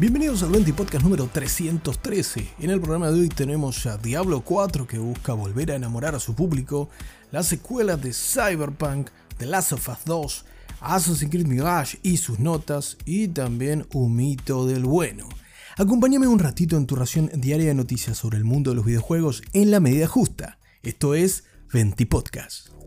Bienvenidos 0.00 0.44
al 0.44 0.50
20 0.50 0.74
Podcast 0.74 1.02
número 1.02 1.26
313. 1.26 2.50
En 2.60 2.70
el 2.70 2.80
programa 2.80 3.10
de 3.10 3.18
hoy 3.18 3.28
tenemos 3.28 3.84
a 3.84 3.98
Diablo 3.98 4.42
4 4.42 4.86
que 4.86 4.96
busca 4.96 5.32
volver 5.32 5.72
a 5.72 5.74
enamorar 5.74 6.14
a 6.14 6.20
su 6.20 6.36
público, 6.36 6.88
la 7.32 7.42
secuela 7.42 7.96
de 7.96 8.12
Cyberpunk, 8.12 9.10
The 9.38 9.46
Last 9.46 9.72
of 9.72 9.88
Us 9.88 9.98
2, 10.04 10.44
Assassin's 10.82 11.32
Creed 11.32 11.48
Mirage 11.48 11.98
y 12.04 12.18
sus 12.18 12.38
notas, 12.38 12.96
y 13.06 13.26
también 13.26 13.88
un 13.92 14.14
mito 14.14 14.68
del 14.68 14.84
bueno. 14.84 15.28
Acompáñame 15.76 16.28
un 16.28 16.38
ratito 16.38 16.76
en 16.76 16.86
tu 16.86 16.94
ración 16.94 17.28
diaria 17.34 17.66
de 17.66 17.74
noticias 17.74 18.16
sobre 18.16 18.38
el 18.38 18.44
mundo 18.44 18.70
de 18.70 18.76
los 18.76 18.84
videojuegos 18.84 19.42
en 19.52 19.72
la 19.72 19.80
medida 19.80 20.06
justa. 20.06 20.60
Esto 20.84 21.16
es 21.16 21.42
20 21.72 22.06
Podcast. 22.06 22.77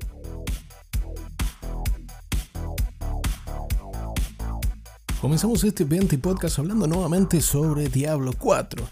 Comenzamos 5.22 5.64
este 5.64 5.84
20 5.86 6.18
podcast 6.18 6.58
hablando 6.58 6.88
nuevamente 6.88 7.42
sobre 7.42 7.90
Diablo 7.90 8.34
4. 8.36 8.84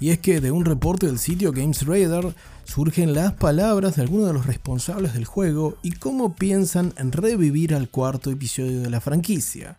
Y 0.00 0.10
es 0.10 0.18
que 0.18 0.38
de 0.42 0.50
un 0.50 0.66
reporte 0.66 1.06
del 1.06 1.18
sitio 1.18 1.50
Games 1.50 1.86
Radar 1.86 2.34
surgen 2.64 3.14
las 3.14 3.32
palabras 3.32 3.96
de 3.96 4.02
algunos 4.02 4.26
de 4.26 4.34
los 4.34 4.44
responsables 4.44 5.14
del 5.14 5.24
juego 5.24 5.78
y 5.82 5.92
cómo 5.92 6.36
piensan 6.36 6.92
en 6.98 7.10
revivir 7.10 7.74
al 7.74 7.88
cuarto 7.88 8.30
episodio 8.30 8.82
de 8.82 8.90
la 8.90 9.00
franquicia. 9.00 9.78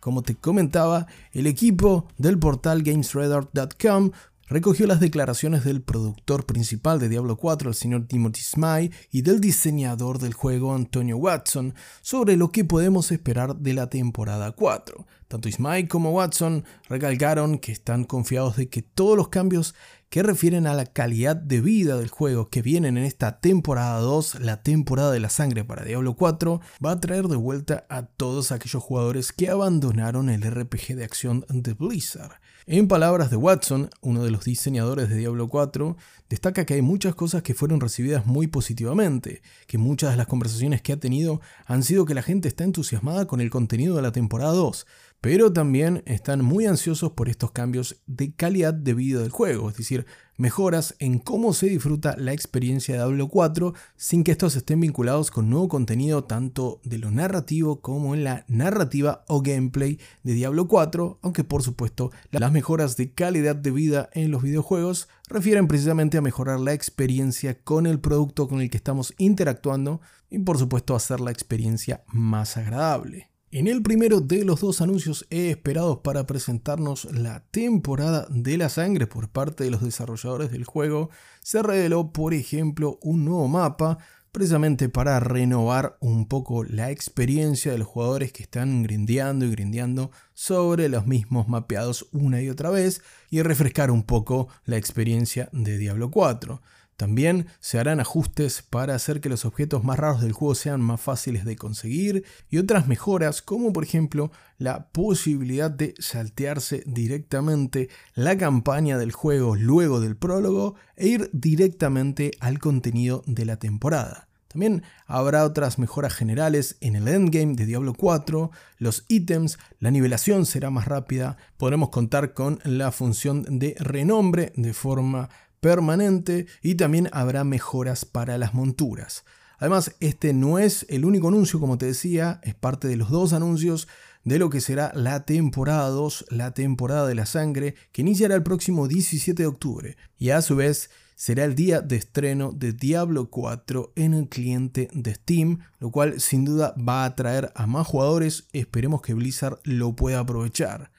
Como 0.00 0.22
te 0.22 0.34
comentaba, 0.34 1.06
el 1.34 1.46
equipo 1.46 2.08
del 2.16 2.38
portal 2.38 2.82
GamesRadar.com 2.82 4.12
recogió 4.50 4.88
las 4.88 4.98
declaraciones 4.98 5.64
del 5.64 5.80
productor 5.80 6.44
principal 6.44 6.98
de 6.98 7.08
Diablo 7.08 7.36
4, 7.36 7.70
el 7.70 7.74
señor 7.74 8.06
Timothy 8.06 8.42
Smythe, 8.42 8.94
y 9.12 9.22
del 9.22 9.40
diseñador 9.40 10.18
del 10.18 10.34
juego, 10.34 10.74
Antonio 10.74 11.16
Watson, 11.16 11.74
sobre 12.02 12.36
lo 12.36 12.50
que 12.50 12.64
podemos 12.64 13.12
esperar 13.12 13.56
de 13.56 13.74
la 13.74 13.88
temporada 13.88 14.50
4. 14.50 15.06
Tanto 15.28 15.48
Smythe 15.48 15.86
como 15.86 16.10
Watson 16.10 16.64
recalcaron 16.88 17.58
que 17.58 17.70
están 17.70 18.02
confiados 18.02 18.56
de 18.56 18.68
que 18.68 18.82
todos 18.82 19.16
los 19.16 19.28
cambios 19.28 19.76
que 20.08 20.24
refieren 20.24 20.66
a 20.66 20.74
la 20.74 20.86
calidad 20.86 21.36
de 21.36 21.60
vida 21.60 21.96
del 21.96 22.08
juego 22.08 22.48
que 22.48 22.62
vienen 22.62 22.98
en 22.98 23.04
esta 23.04 23.38
temporada 23.38 24.00
2, 24.00 24.40
la 24.40 24.60
temporada 24.60 25.12
de 25.12 25.20
la 25.20 25.30
sangre 25.30 25.62
para 25.62 25.84
Diablo 25.84 26.16
4, 26.16 26.60
va 26.84 26.90
a 26.90 26.98
traer 27.00 27.28
de 27.28 27.36
vuelta 27.36 27.86
a 27.88 28.02
todos 28.02 28.50
aquellos 28.50 28.82
jugadores 28.82 29.30
que 29.30 29.48
abandonaron 29.48 30.28
el 30.28 30.42
RPG 30.42 30.96
de 30.96 31.04
acción 31.04 31.46
de 31.48 31.74
Blizzard. 31.74 32.32
En 32.72 32.86
palabras 32.86 33.30
de 33.30 33.36
Watson, 33.36 33.90
uno 34.00 34.22
de 34.22 34.30
los 34.30 34.44
diseñadores 34.44 35.08
de 35.08 35.16
Diablo 35.16 35.48
4, 35.48 35.96
destaca 36.28 36.64
que 36.64 36.74
hay 36.74 36.82
muchas 36.82 37.16
cosas 37.16 37.42
que 37.42 37.52
fueron 37.52 37.80
recibidas 37.80 38.26
muy 38.26 38.46
positivamente, 38.46 39.42
que 39.66 39.76
muchas 39.76 40.12
de 40.12 40.16
las 40.16 40.28
conversaciones 40.28 40.80
que 40.80 40.92
ha 40.92 40.96
tenido 40.96 41.40
han 41.66 41.82
sido 41.82 42.04
que 42.04 42.14
la 42.14 42.22
gente 42.22 42.46
está 42.46 42.62
entusiasmada 42.62 43.26
con 43.26 43.40
el 43.40 43.50
contenido 43.50 43.96
de 43.96 44.02
la 44.02 44.12
temporada 44.12 44.52
2, 44.52 44.86
pero 45.20 45.52
también 45.52 46.02
están 46.06 46.42
muy 46.44 46.66
ansiosos 46.66 47.12
por 47.12 47.28
estos 47.28 47.50
cambios 47.50 48.00
de 48.06 48.34
calidad 48.34 48.72
de 48.72 48.94
vida 48.94 49.20
del 49.20 49.30
juego, 49.30 49.68
es 49.68 49.76
decir, 49.76 50.06
mejoras 50.38 50.94
en 50.98 51.18
cómo 51.18 51.52
se 51.52 51.66
disfruta 51.66 52.16
la 52.16 52.32
experiencia 52.32 52.94
de 52.94 53.00
Diablo 53.00 53.28
4 53.28 53.74
sin 53.96 54.24
que 54.24 54.32
estos 54.32 54.56
estén 54.56 54.80
vinculados 54.80 55.30
con 55.30 55.50
nuevo 55.50 55.68
contenido 55.68 56.24
tanto 56.24 56.80
de 56.82 56.96
lo 56.96 57.10
narrativo 57.10 57.82
como 57.82 58.14
en 58.14 58.24
la 58.24 58.46
narrativa 58.48 59.24
o 59.28 59.42
gameplay 59.42 60.00
de 60.22 60.32
Diablo 60.32 60.66
4, 60.66 61.18
aunque 61.20 61.44
por 61.44 61.62
supuesto 61.62 62.10
las 62.30 62.52
mejoras 62.52 62.96
de 62.96 63.12
calidad 63.12 63.56
de 63.56 63.70
vida 63.70 64.08
en 64.14 64.30
los 64.30 64.42
videojuegos 64.42 65.08
refieren 65.28 65.68
precisamente 65.68 66.16
a 66.16 66.22
mejorar 66.22 66.58
la 66.60 66.72
experiencia 66.72 67.62
con 67.62 67.86
el 67.86 68.00
producto 68.00 68.48
con 68.48 68.62
el 68.62 68.70
que 68.70 68.78
estamos 68.78 69.12
interactuando 69.18 70.00
y 70.30 70.38
por 70.38 70.56
supuesto 70.56 70.94
hacer 70.94 71.20
la 71.20 71.30
experiencia 71.30 72.02
más 72.06 72.56
agradable. 72.56 73.29
En 73.52 73.66
el 73.66 73.82
primero 73.82 74.20
de 74.20 74.44
los 74.44 74.60
dos 74.60 74.80
anuncios 74.80 75.26
esperados 75.28 75.98
para 76.04 76.24
presentarnos 76.24 77.06
la 77.06 77.40
temporada 77.50 78.28
de 78.30 78.56
la 78.56 78.68
sangre 78.68 79.08
por 79.08 79.28
parte 79.28 79.64
de 79.64 79.72
los 79.72 79.82
desarrolladores 79.82 80.52
del 80.52 80.62
juego, 80.62 81.10
se 81.40 81.60
reveló, 81.60 82.12
por 82.12 82.32
ejemplo, 82.32 83.00
un 83.02 83.24
nuevo 83.24 83.48
mapa 83.48 83.98
precisamente 84.30 84.88
para 84.88 85.18
renovar 85.18 85.96
un 85.98 86.28
poco 86.28 86.62
la 86.62 86.92
experiencia 86.92 87.72
de 87.72 87.78
los 87.78 87.88
jugadores 87.88 88.32
que 88.32 88.44
están 88.44 88.84
grindeando 88.84 89.44
y 89.44 89.50
grindeando 89.50 90.12
sobre 90.32 90.88
los 90.88 91.08
mismos 91.08 91.48
mapeados 91.48 92.06
una 92.12 92.40
y 92.40 92.50
otra 92.50 92.70
vez 92.70 93.02
y 93.30 93.42
refrescar 93.42 93.90
un 93.90 94.04
poco 94.04 94.46
la 94.64 94.76
experiencia 94.76 95.48
de 95.50 95.76
Diablo 95.76 96.12
4. 96.12 96.62
También 97.00 97.46
se 97.60 97.78
harán 97.78 97.98
ajustes 97.98 98.60
para 98.60 98.94
hacer 98.94 99.22
que 99.22 99.30
los 99.30 99.46
objetos 99.46 99.82
más 99.84 99.98
raros 99.98 100.20
del 100.20 100.32
juego 100.34 100.54
sean 100.54 100.82
más 100.82 101.00
fáciles 101.00 101.46
de 101.46 101.56
conseguir 101.56 102.26
y 102.50 102.58
otras 102.58 102.88
mejoras 102.88 103.40
como 103.40 103.72
por 103.72 103.84
ejemplo 103.84 104.30
la 104.58 104.88
posibilidad 104.88 105.70
de 105.70 105.94
saltearse 105.98 106.82
directamente 106.84 107.88
la 108.12 108.36
campaña 108.36 108.98
del 108.98 109.12
juego 109.12 109.56
luego 109.56 109.98
del 109.98 110.14
prólogo 110.14 110.74
e 110.94 111.08
ir 111.08 111.30
directamente 111.32 112.32
al 112.38 112.58
contenido 112.58 113.22
de 113.26 113.46
la 113.46 113.56
temporada. 113.56 114.28
También 114.48 114.82
habrá 115.06 115.44
otras 115.44 115.78
mejoras 115.78 116.12
generales 116.12 116.76
en 116.82 116.96
el 116.96 117.08
endgame 117.08 117.54
de 117.54 117.64
Diablo 117.64 117.94
4, 117.94 118.50
los 118.76 119.06
ítems, 119.08 119.58
la 119.78 119.90
nivelación 119.90 120.44
será 120.44 120.68
más 120.68 120.86
rápida, 120.86 121.38
podremos 121.56 121.88
contar 121.88 122.34
con 122.34 122.58
la 122.64 122.92
función 122.92 123.58
de 123.58 123.74
renombre 123.78 124.52
de 124.56 124.74
forma 124.74 125.30
permanente 125.60 126.46
y 126.62 126.74
también 126.74 127.08
habrá 127.12 127.44
mejoras 127.44 128.04
para 128.04 128.38
las 128.38 128.54
monturas. 128.54 129.24
Además, 129.58 129.94
este 130.00 130.32
no 130.32 130.58
es 130.58 130.86
el 130.88 131.04
único 131.04 131.28
anuncio, 131.28 131.60
como 131.60 131.76
te 131.76 131.86
decía, 131.86 132.40
es 132.42 132.54
parte 132.54 132.88
de 132.88 132.96
los 132.96 133.10
dos 133.10 133.34
anuncios 133.34 133.88
de 134.24 134.38
lo 134.38 134.50
que 134.50 134.60
será 134.60 134.90
la 134.94 135.24
temporada 135.24 135.88
2, 135.88 136.26
la 136.30 136.52
temporada 136.52 137.06
de 137.06 137.14
la 137.14 137.26
sangre, 137.26 137.74
que 137.92 138.02
iniciará 138.02 138.34
el 138.34 138.42
próximo 138.42 138.88
17 138.88 139.42
de 139.42 139.46
octubre 139.46 139.96
y 140.18 140.30
a 140.30 140.42
su 140.42 140.56
vez 140.56 140.90
será 141.14 141.44
el 141.44 141.54
día 141.54 141.82
de 141.82 141.96
estreno 141.96 142.52
de 142.52 142.72
Diablo 142.72 143.28
4 143.28 143.92
en 143.96 144.14
el 144.14 144.28
cliente 144.28 144.88
de 144.94 145.14
Steam, 145.14 145.58
lo 145.78 145.90
cual 145.90 146.18
sin 146.18 146.46
duda 146.46 146.74
va 146.76 147.02
a 147.02 147.06
atraer 147.06 147.52
a 147.54 147.66
más 147.66 147.86
jugadores, 147.86 148.48
esperemos 148.54 149.02
que 149.02 149.12
Blizzard 149.12 149.60
lo 149.64 149.94
pueda 149.94 150.20
aprovechar. 150.20 150.90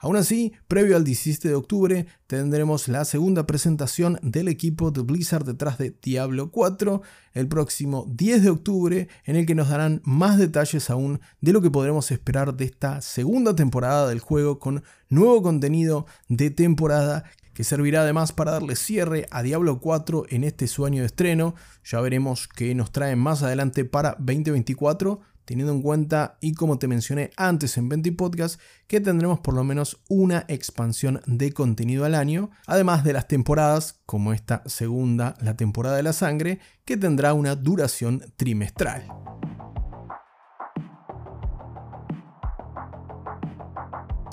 Aún 0.00 0.16
así, 0.16 0.52
previo 0.68 0.96
al 0.96 1.02
17 1.02 1.48
de 1.48 1.54
octubre 1.56 2.06
tendremos 2.28 2.86
la 2.86 3.04
segunda 3.04 3.48
presentación 3.48 4.20
del 4.22 4.46
equipo 4.46 4.92
de 4.92 5.02
Blizzard 5.02 5.44
detrás 5.44 5.76
de 5.76 5.96
Diablo 6.00 6.52
4 6.52 7.02
el 7.32 7.48
próximo 7.48 8.06
10 8.08 8.44
de 8.44 8.50
octubre 8.50 9.08
en 9.24 9.34
el 9.34 9.44
que 9.44 9.56
nos 9.56 9.70
darán 9.70 10.00
más 10.04 10.38
detalles 10.38 10.88
aún 10.90 11.20
de 11.40 11.52
lo 11.52 11.60
que 11.60 11.70
podremos 11.70 12.12
esperar 12.12 12.54
de 12.56 12.66
esta 12.66 13.00
segunda 13.00 13.56
temporada 13.56 14.08
del 14.08 14.20
juego 14.20 14.60
con 14.60 14.84
nuevo 15.08 15.42
contenido 15.42 16.06
de 16.28 16.50
temporada 16.50 17.24
que 17.58 17.64
servirá 17.64 18.02
además 18.02 18.30
para 18.30 18.52
darle 18.52 18.76
cierre 18.76 19.26
a 19.32 19.42
Diablo 19.42 19.80
4 19.80 20.26
en 20.28 20.44
este 20.44 20.68
sueño 20.68 21.00
de 21.00 21.06
estreno. 21.06 21.56
Ya 21.82 22.00
veremos 22.00 22.46
qué 22.46 22.72
nos 22.76 22.92
traen 22.92 23.18
más 23.18 23.42
adelante 23.42 23.84
para 23.84 24.10
2024, 24.20 25.18
teniendo 25.48 25.72
en 25.72 25.80
cuenta, 25.80 26.36
y 26.42 26.52
como 26.52 26.78
te 26.78 26.88
mencioné 26.88 27.30
antes 27.38 27.78
en 27.78 27.88
20 27.88 28.12
Podcast, 28.12 28.60
que 28.86 29.00
tendremos 29.00 29.40
por 29.40 29.54
lo 29.54 29.64
menos 29.64 29.98
una 30.06 30.44
expansión 30.46 31.22
de 31.24 31.52
contenido 31.52 32.04
al 32.04 32.14
año, 32.14 32.50
además 32.66 33.02
de 33.02 33.14
las 33.14 33.28
temporadas, 33.28 33.98
como 34.04 34.34
esta 34.34 34.62
segunda, 34.66 35.36
la 35.40 35.56
temporada 35.56 35.96
de 35.96 36.02
la 36.02 36.12
sangre, 36.12 36.60
que 36.84 36.98
tendrá 36.98 37.32
una 37.32 37.56
duración 37.56 38.22
trimestral. 38.36 39.06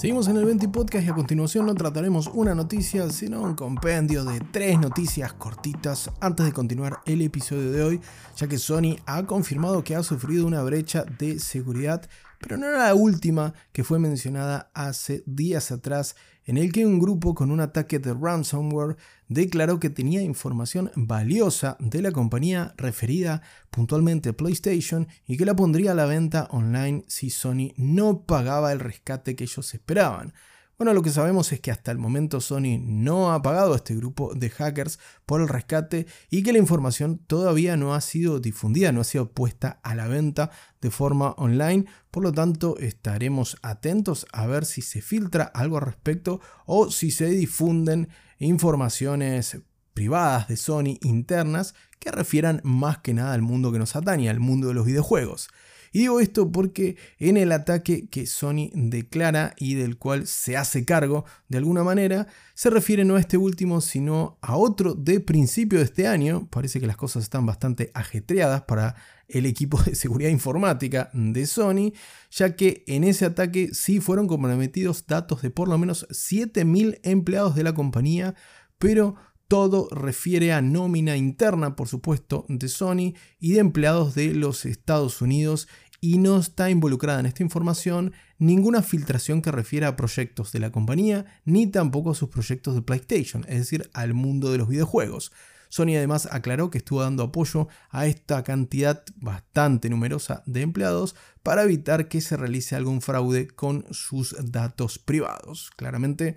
Seguimos 0.05 0.27
en 0.27 0.37
el 0.37 0.45
20 0.45 0.69
Podcast 0.69 1.03
y 1.03 1.09
a 1.09 1.15
continuación 1.15 1.65
no 1.65 1.73
trataremos 1.73 2.29
una 2.31 2.53
noticia, 2.53 3.09
sino 3.09 3.41
un 3.41 3.55
compendio 3.55 4.23
de 4.23 4.39
tres 4.39 4.79
noticias 4.79 5.33
cortitas 5.33 6.11
antes 6.19 6.45
de 6.45 6.51
continuar 6.51 6.99
el 7.07 7.23
episodio 7.23 7.71
de 7.71 7.81
hoy, 7.81 8.01
ya 8.37 8.47
que 8.47 8.59
Sony 8.59 8.97
ha 9.07 9.25
confirmado 9.25 9.83
que 9.83 9.95
ha 9.95 10.03
sufrido 10.03 10.45
una 10.45 10.61
brecha 10.61 11.05
de 11.17 11.39
seguridad 11.39 12.07
pero 12.39 12.57
no 12.57 12.67
era 12.67 12.87
la 12.87 12.93
última 12.95 13.53
que 13.71 13.83
fue 13.83 13.97
mencionada 13.97 14.69
hace 14.75 15.23
días 15.25 15.71
atrás, 15.71 16.15
en 16.45 16.57
el 16.57 16.71
que 16.71 16.85
un 16.85 16.99
grupo 16.99 17.33
con 17.33 17.51
un 17.51 17.59
ataque 17.59 17.99
de 17.99 18.13
ransomware 18.13 18.97
declaró 19.27 19.79
que 19.79 19.89
tenía 19.89 20.21
información 20.21 20.91
valiosa 20.95 21.75
de 21.79 22.01
la 22.01 22.11
compañía 22.11 22.73
referida 22.77 23.41
puntualmente 23.71 24.29
a 24.29 24.33
PlayStation 24.33 25.07
y 25.27 25.37
que 25.37 25.45
la 25.45 25.55
pondría 25.55 25.91
a 25.91 25.95
la 25.95 26.05
venta 26.05 26.47
online 26.51 27.03
si 27.07 27.29
Sony 27.29 27.73
no 27.77 28.21
pagaba 28.21 28.71
el 28.71 28.79
rescate 28.79 29.35
que 29.35 29.45
ellos 29.45 29.73
esperaban. 29.73 30.33
Bueno, 30.77 30.93
lo 30.93 31.01
que 31.01 31.09
sabemos 31.09 31.53
es 31.53 31.61
que 31.61 31.71
hasta 31.71 31.91
el 31.91 31.97
momento 31.97 32.41
Sony 32.41 32.77
no 32.81 33.31
ha 33.31 33.41
pagado 33.41 33.71
a 33.71 33.77
este 33.77 33.95
grupo 33.95 34.33
de 34.35 34.49
hackers 34.49 34.99
por 35.25 35.39
el 35.39 35.47
rescate 35.47 36.05
y 36.29 36.43
que 36.43 36.51
la 36.51 36.59
información 36.59 37.17
todavía 37.17 37.77
no 37.77 37.93
ha 37.93 38.01
sido 38.01 38.41
difundida, 38.41 38.91
no 38.91 38.99
ha 38.99 39.05
sido 39.05 39.31
puesta 39.31 39.79
a 39.83 39.95
la 39.95 40.09
venta 40.09 40.51
de 40.81 40.91
forma 40.91 41.31
online. 41.37 41.85
Por 42.11 42.23
lo 42.23 42.33
tanto, 42.33 42.77
estaremos 42.77 43.55
atentos 43.61 44.27
a 44.33 44.47
ver 44.47 44.65
si 44.65 44.81
se 44.81 45.01
filtra 45.01 45.45
algo 45.45 45.77
al 45.77 45.85
respecto 45.85 46.41
o 46.65 46.91
si 46.91 47.09
se 47.09 47.29
difunden 47.29 48.09
informaciones 48.37 49.61
privadas 49.93 50.49
de 50.49 50.57
Sony 50.57 50.97
internas 51.03 51.73
que 51.99 52.11
refieran 52.11 52.59
más 52.65 52.97
que 52.97 53.13
nada 53.13 53.33
al 53.33 53.41
mundo 53.41 53.71
que 53.71 53.79
nos 53.79 53.95
atañe, 53.95 54.29
al 54.29 54.41
mundo 54.41 54.67
de 54.67 54.73
los 54.73 54.85
videojuegos. 54.85 55.47
Y 55.95 55.99
digo 55.99 56.19
esto 56.19 56.51
porque 56.51 56.97
en 57.19 57.37
el 57.37 57.53
ataque 57.53 58.09
que 58.09 58.25
Sony 58.25 58.69
declara 58.73 59.53
y 59.57 59.75
del 59.75 59.97
cual 59.97 60.27
se 60.27 60.57
hace 60.57 60.83
cargo 60.83 61.23
de 61.47 61.57
alguna 61.57 61.85
manera, 61.85 62.27
se 62.53 62.69
refiere 62.69 63.05
no 63.05 63.15
a 63.15 63.21
este 63.21 63.37
último, 63.37 63.79
sino 63.79 64.37
a 64.41 64.57
otro 64.57 64.93
de 64.93 65.21
principio 65.21 65.79
de 65.79 65.85
este 65.85 66.05
año. 66.05 66.49
Parece 66.51 66.81
que 66.81 66.87
las 66.87 66.97
cosas 66.97 67.23
están 67.23 67.45
bastante 67.45 67.91
ajetreadas 67.93 68.63
para 68.63 68.97
el 69.29 69.45
equipo 69.45 69.81
de 69.83 69.95
seguridad 69.95 70.31
informática 70.31 71.09
de 71.13 71.45
Sony, 71.45 71.93
ya 72.29 72.57
que 72.57 72.83
en 72.87 73.05
ese 73.05 73.23
ataque 73.23 73.69
sí 73.71 74.01
fueron 74.01 74.27
comprometidos 74.27 75.07
datos 75.07 75.43
de 75.43 75.49
por 75.49 75.69
lo 75.69 75.77
menos 75.77 76.09
7.000 76.09 76.99
empleados 77.03 77.55
de 77.55 77.63
la 77.63 77.73
compañía, 77.73 78.35
pero 78.79 79.15
todo 79.47 79.87
refiere 79.91 80.53
a 80.53 80.61
nómina 80.61 81.17
interna, 81.17 81.75
por 81.75 81.87
supuesto, 81.87 82.45
de 82.49 82.67
Sony 82.67 83.13
y 83.39 83.53
de 83.53 83.59
empleados 83.59 84.15
de 84.15 84.33
los 84.33 84.65
Estados 84.65 85.21
Unidos 85.21 85.67
y 86.05 86.19
no 86.19 86.37
está 86.37 86.69
involucrada 86.69 87.19
en 87.19 87.25
esta 87.25 87.41
información 87.41 88.13
ninguna 88.37 88.83
filtración 88.83 89.41
que 89.41 89.51
refiera 89.51 89.87
a 89.87 89.95
proyectos 89.95 90.51
de 90.51 90.59
la 90.59 90.71
compañía 90.71 91.25
ni 91.45 91.65
tampoco 91.65 92.11
a 92.11 92.15
sus 92.15 92.29
proyectos 92.29 92.75
de 92.75 92.83
PlayStation, 92.83 93.43
es 93.47 93.57
decir, 93.57 93.89
al 93.91 94.13
mundo 94.13 94.51
de 94.51 94.59
los 94.59 94.67
videojuegos. 94.67 95.31
Sony 95.69 95.97
además 95.97 96.29
aclaró 96.31 96.69
que 96.69 96.77
estuvo 96.77 97.01
dando 97.01 97.23
apoyo 97.23 97.69
a 97.89 98.05
esta 98.05 98.43
cantidad 98.43 99.03
bastante 99.15 99.89
numerosa 99.89 100.43
de 100.45 100.61
empleados 100.61 101.15
para 101.41 101.63
evitar 101.63 102.07
que 102.07 102.21
se 102.21 102.37
realice 102.37 102.75
algún 102.75 103.01
fraude 103.01 103.47
con 103.47 103.83
sus 103.89 104.35
datos 104.51 104.99
privados. 104.99 105.71
Claramente 105.75 106.35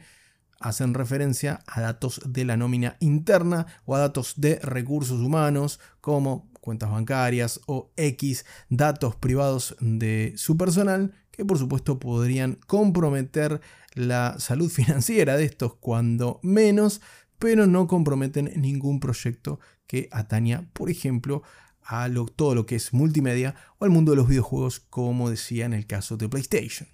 hacen 0.60 0.94
referencia 0.94 1.60
a 1.66 1.82
datos 1.82 2.22
de 2.24 2.46
la 2.46 2.56
nómina 2.56 2.96
interna 3.00 3.66
o 3.84 3.94
a 3.94 3.98
datos 3.98 4.34
de 4.38 4.58
recursos 4.60 5.20
humanos 5.20 5.78
como 6.00 6.47
cuentas 6.58 6.90
bancarias 6.90 7.60
o 7.66 7.90
X 7.96 8.44
datos 8.68 9.16
privados 9.16 9.76
de 9.80 10.34
su 10.36 10.56
personal 10.56 11.12
que 11.30 11.44
por 11.44 11.56
supuesto 11.56 12.00
podrían 12.00 12.58
comprometer 12.66 13.60
la 13.94 14.38
salud 14.38 14.68
financiera 14.70 15.36
de 15.36 15.44
estos 15.44 15.74
cuando 15.74 16.40
menos, 16.42 17.00
pero 17.38 17.66
no 17.66 17.86
comprometen 17.86 18.52
ningún 18.56 18.98
proyecto 19.00 19.60
que 19.86 20.08
ataña, 20.10 20.68
por 20.72 20.90
ejemplo, 20.90 21.42
a 21.84 22.10
todo 22.34 22.54
lo 22.54 22.66
que 22.66 22.76
es 22.76 22.92
multimedia 22.92 23.54
o 23.78 23.84
al 23.84 23.90
mundo 23.90 24.12
de 24.12 24.16
los 24.16 24.28
videojuegos, 24.28 24.80
como 24.80 25.30
decía 25.30 25.64
en 25.64 25.72
el 25.72 25.86
caso 25.86 26.16
de 26.16 26.28
PlayStation. 26.28 26.88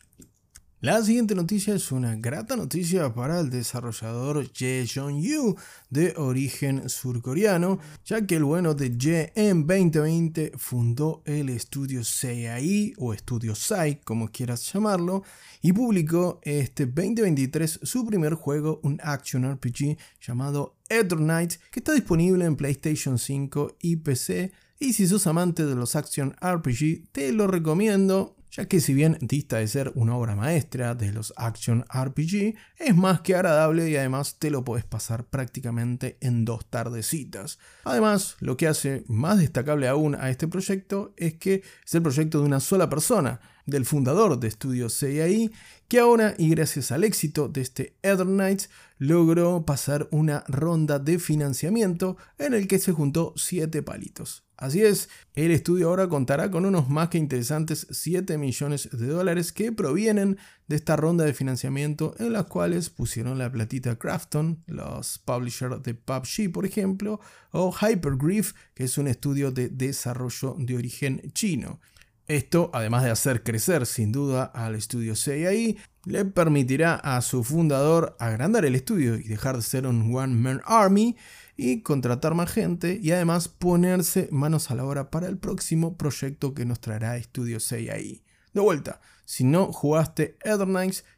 La 0.85 1.03
siguiente 1.03 1.35
noticia 1.35 1.75
es 1.75 1.91
una 1.93 2.15
grata 2.15 2.57
noticia 2.57 3.15
para 3.15 3.41
el 3.41 3.49
desarrollador 3.49 4.47
Jae 4.53 4.87
Jong-yu 4.87 5.57
de 5.89 6.13
origen 6.19 6.91
surcoreano, 6.91 7.79
ya 8.05 8.27
que 8.27 8.37
el 8.37 8.45
bueno 8.45 8.75
de 8.75 8.95
Jae 8.95 9.33
en 9.35 9.67
2020 9.67 10.53
fundó 10.59 11.23
el 11.25 11.49
estudio 11.49 12.05
SEAI 12.05 12.93
o 12.99 13.15
estudio 13.15 13.55
SAI, 13.55 14.03
como 14.05 14.29
quieras 14.29 14.71
llamarlo, 14.71 15.23
y 15.63 15.73
publicó 15.73 16.39
este 16.43 16.85
2023 16.85 17.81
su 17.83 18.05
primer 18.05 18.35
juego, 18.35 18.81
un 18.83 19.01
action 19.03 19.51
RPG 19.55 19.97
llamado 20.21 20.77
Eternite, 20.91 21.61
que 21.71 21.81
está 21.81 21.95
disponible 21.95 22.45
en 22.45 22.57
PlayStation 22.57 23.19
5 23.19 23.79
y 23.81 23.97
PC. 23.97 24.53
Y 24.79 24.93
si 24.93 25.07
sos 25.07 25.27
amante 25.27 25.65
de 25.65 25.77
los 25.77 25.97
action 25.97 26.37
RPG, 26.43 27.11
te 27.11 27.33
lo 27.33 27.47
recomiendo 27.47 28.34
ya 28.57 28.67
que 28.67 28.81
si 28.81 28.95
bien 28.95 29.19
dista 29.21 29.57
de 29.57 29.67
ser 29.67 29.91
una 29.97 30.17
obra 30.17 30.37
maestra 30.37 30.95
de 30.95 31.13
los 31.13 31.33
action 31.37 31.85
RPG, 31.93 32.55
es 32.79 32.95
más 32.95 33.21
que 33.21 33.35
agradable 33.35 33.91
y 33.91 33.97
además 33.97 34.37
te 34.39 34.51
lo 34.51 34.65
puedes 34.65 34.85
pasar 34.85 35.25
prácticamente 35.25 36.19
en 36.21 36.45
dos 36.45 36.71
tardecitas. 36.71 37.59
Además, 37.83 38.37
lo 38.39 38.57
que 38.57 38.69
hace 38.69 39.03
más 39.09 39.39
destacable 39.39 39.89
aún 39.89 40.15
a 40.15 40.31
este 40.31 40.47
proyecto 40.47 41.15
es 41.17 41.35
que 41.35 41.63
es 41.85 41.95
el 41.95 42.03
proyecto 42.03 42.39
de 42.39 42.47
una 42.47 42.61
sola 42.61 42.89
persona, 42.89 43.41
del 43.67 43.87
fundador 43.87 44.39
de 44.39 44.51
Studio 44.51 44.89
CI, 44.89 45.51
que 45.95 46.01
ahora, 46.01 46.35
y 46.39 46.49
gracias 46.49 46.91
al 46.91 47.05
éxito 47.05 47.47
de 47.47 47.61
este 47.61 47.97
Ether 48.03 48.27
Knights, 48.27 48.69
logró 48.99 49.65
pasar 49.65 50.09
una 50.11 50.43
ronda 50.49 50.99
de 50.99 51.21
financiamiento 51.21 52.17
en 52.37 52.53
el 52.53 52.67
que 52.67 52.81
se 52.81 52.91
juntó 52.91 53.33
7 53.37 53.81
palitos. 53.85 54.43
Así 54.57 54.83
es, 54.83 55.09
el 55.35 55.53
estudio 55.53 55.89
ahora 55.89 56.09
contará 56.09 56.51
con 56.51 56.67
unos 56.67 56.89
más 56.89 57.11
que 57.11 57.19
interesantes 57.19 57.87
7 57.93 58.39
millones 58.39 58.89
de 58.91 59.07
dólares 59.07 59.53
que 59.53 59.71
provienen 59.71 60.37
de 60.67 60.75
esta 60.75 60.97
ronda 60.97 61.25
de 61.27 61.33
financiamiento 61.33 62.17
en 62.19 62.33
las 62.33 62.47
cuales 62.47 62.91
pusieron 62.91 63.39
la 63.39 63.53
platita 63.53 63.97
Crafton, 63.97 64.65
los 64.67 65.19
publishers 65.19 65.81
de 65.85 65.95
PUBG 65.95 66.51
por 66.51 66.67
ejemplo, 66.67 67.21
o 67.53 67.73
Hypergriff, 67.73 68.55
que 68.75 68.83
es 68.83 68.99
un 68.99 69.07
estudio 69.07 69.53
de 69.53 69.69
desarrollo 69.69 70.57
de 70.59 70.77
origen 70.77 71.31
chino. 71.35 71.79
Esto, 72.27 72.71
además 72.73 73.05
de 73.05 73.11
hacer 73.11 73.43
crecer 73.43 73.85
sin 73.85 74.11
duda 74.11 74.45
al 74.45 74.75
estudio 74.75 75.15
CI, 75.15 75.77
le 76.07 76.25
permitirá 76.25 76.95
a 76.95 77.21
su 77.21 77.45
fundador 77.45 78.17
agrandar 78.19 78.65
el 78.65 78.75
estudio 78.75 79.17
y 79.17 79.25
dejar 79.25 79.57
de 79.57 79.63
ser 79.63 79.87
un 79.87 80.15
one-man 80.15 80.63
army 80.65 81.17
y 81.57 81.83
contratar 81.83 82.35
más 82.35 82.51
gente 82.51 82.99
y 83.03 83.13
además 83.13 83.49
ponerse 83.49 84.29
manos 84.33 84.71
a 84.71 84.75
la 84.75 84.85
obra 84.85 85.11
para 85.11 85.29
el 85.29 85.37
próximo 85.37 85.97
proyecto 85.97 86.55
que 86.55 86.65
nos 86.65 86.81
traerá 86.81 87.17
Estudio 87.17 87.61
CI. 87.61 88.23
De 88.55 88.61
vuelta, 88.61 89.01
si 89.25 89.45
no 89.45 89.73
jugaste 89.73 90.39
Ether 90.43 90.69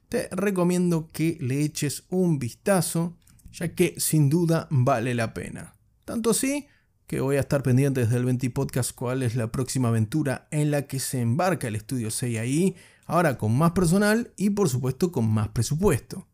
te 0.08 0.28
recomiendo 0.30 1.10
que 1.12 1.36
le 1.40 1.62
eches 1.62 2.04
un 2.10 2.38
vistazo, 2.38 3.16
ya 3.52 3.74
que 3.74 3.94
sin 3.98 4.28
duda 4.28 4.68
vale 4.70 5.14
la 5.14 5.34
pena. 5.34 5.74
Tanto 6.04 6.30
así 6.30 6.66
que 7.06 7.20
voy 7.20 7.36
a 7.36 7.40
estar 7.40 7.62
pendiente 7.62 8.00
desde 8.00 8.16
el 8.16 8.24
20 8.24 8.50
Podcast 8.50 8.92
cuál 8.92 9.22
es 9.22 9.36
la 9.36 9.52
próxima 9.52 9.88
aventura 9.88 10.48
en 10.50 10.70
la 10.70 10.86
que 10.86 10.98
se 10.98 11.20
embarca 11.20 11.68
el 11.68 11.76
estudio 11.76 12.10
6 12.10 12.38
ahí, 12.38 12.76
ahora 13.04 13.38
con 13.38 13.56
más 13.56 13.72
personal 13.72 14.32
y 14.36 14.50
por 14.50 14.68
supuesto 14.68 15.12
con 15.12 15.30
más 15.30 15.48
presupuesto. 15.48 16.26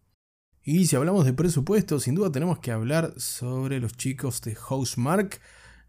Y 0.65 0.87
si 0.87 0.97
hablamos 0.97 1.25
de 1.25 1.33
presupuesto, 1.33 1.99
sin 2.01 2.15
duda 2.15 2.33
tenemos 2.33 2.61
que 2.61 2.71
hablar 2.71 3.13
sobre 3.17 3.81
los 3.81 3.97
chicos 3.97 4.41
de 4.43 4.55
Housemark, 4.55 5.41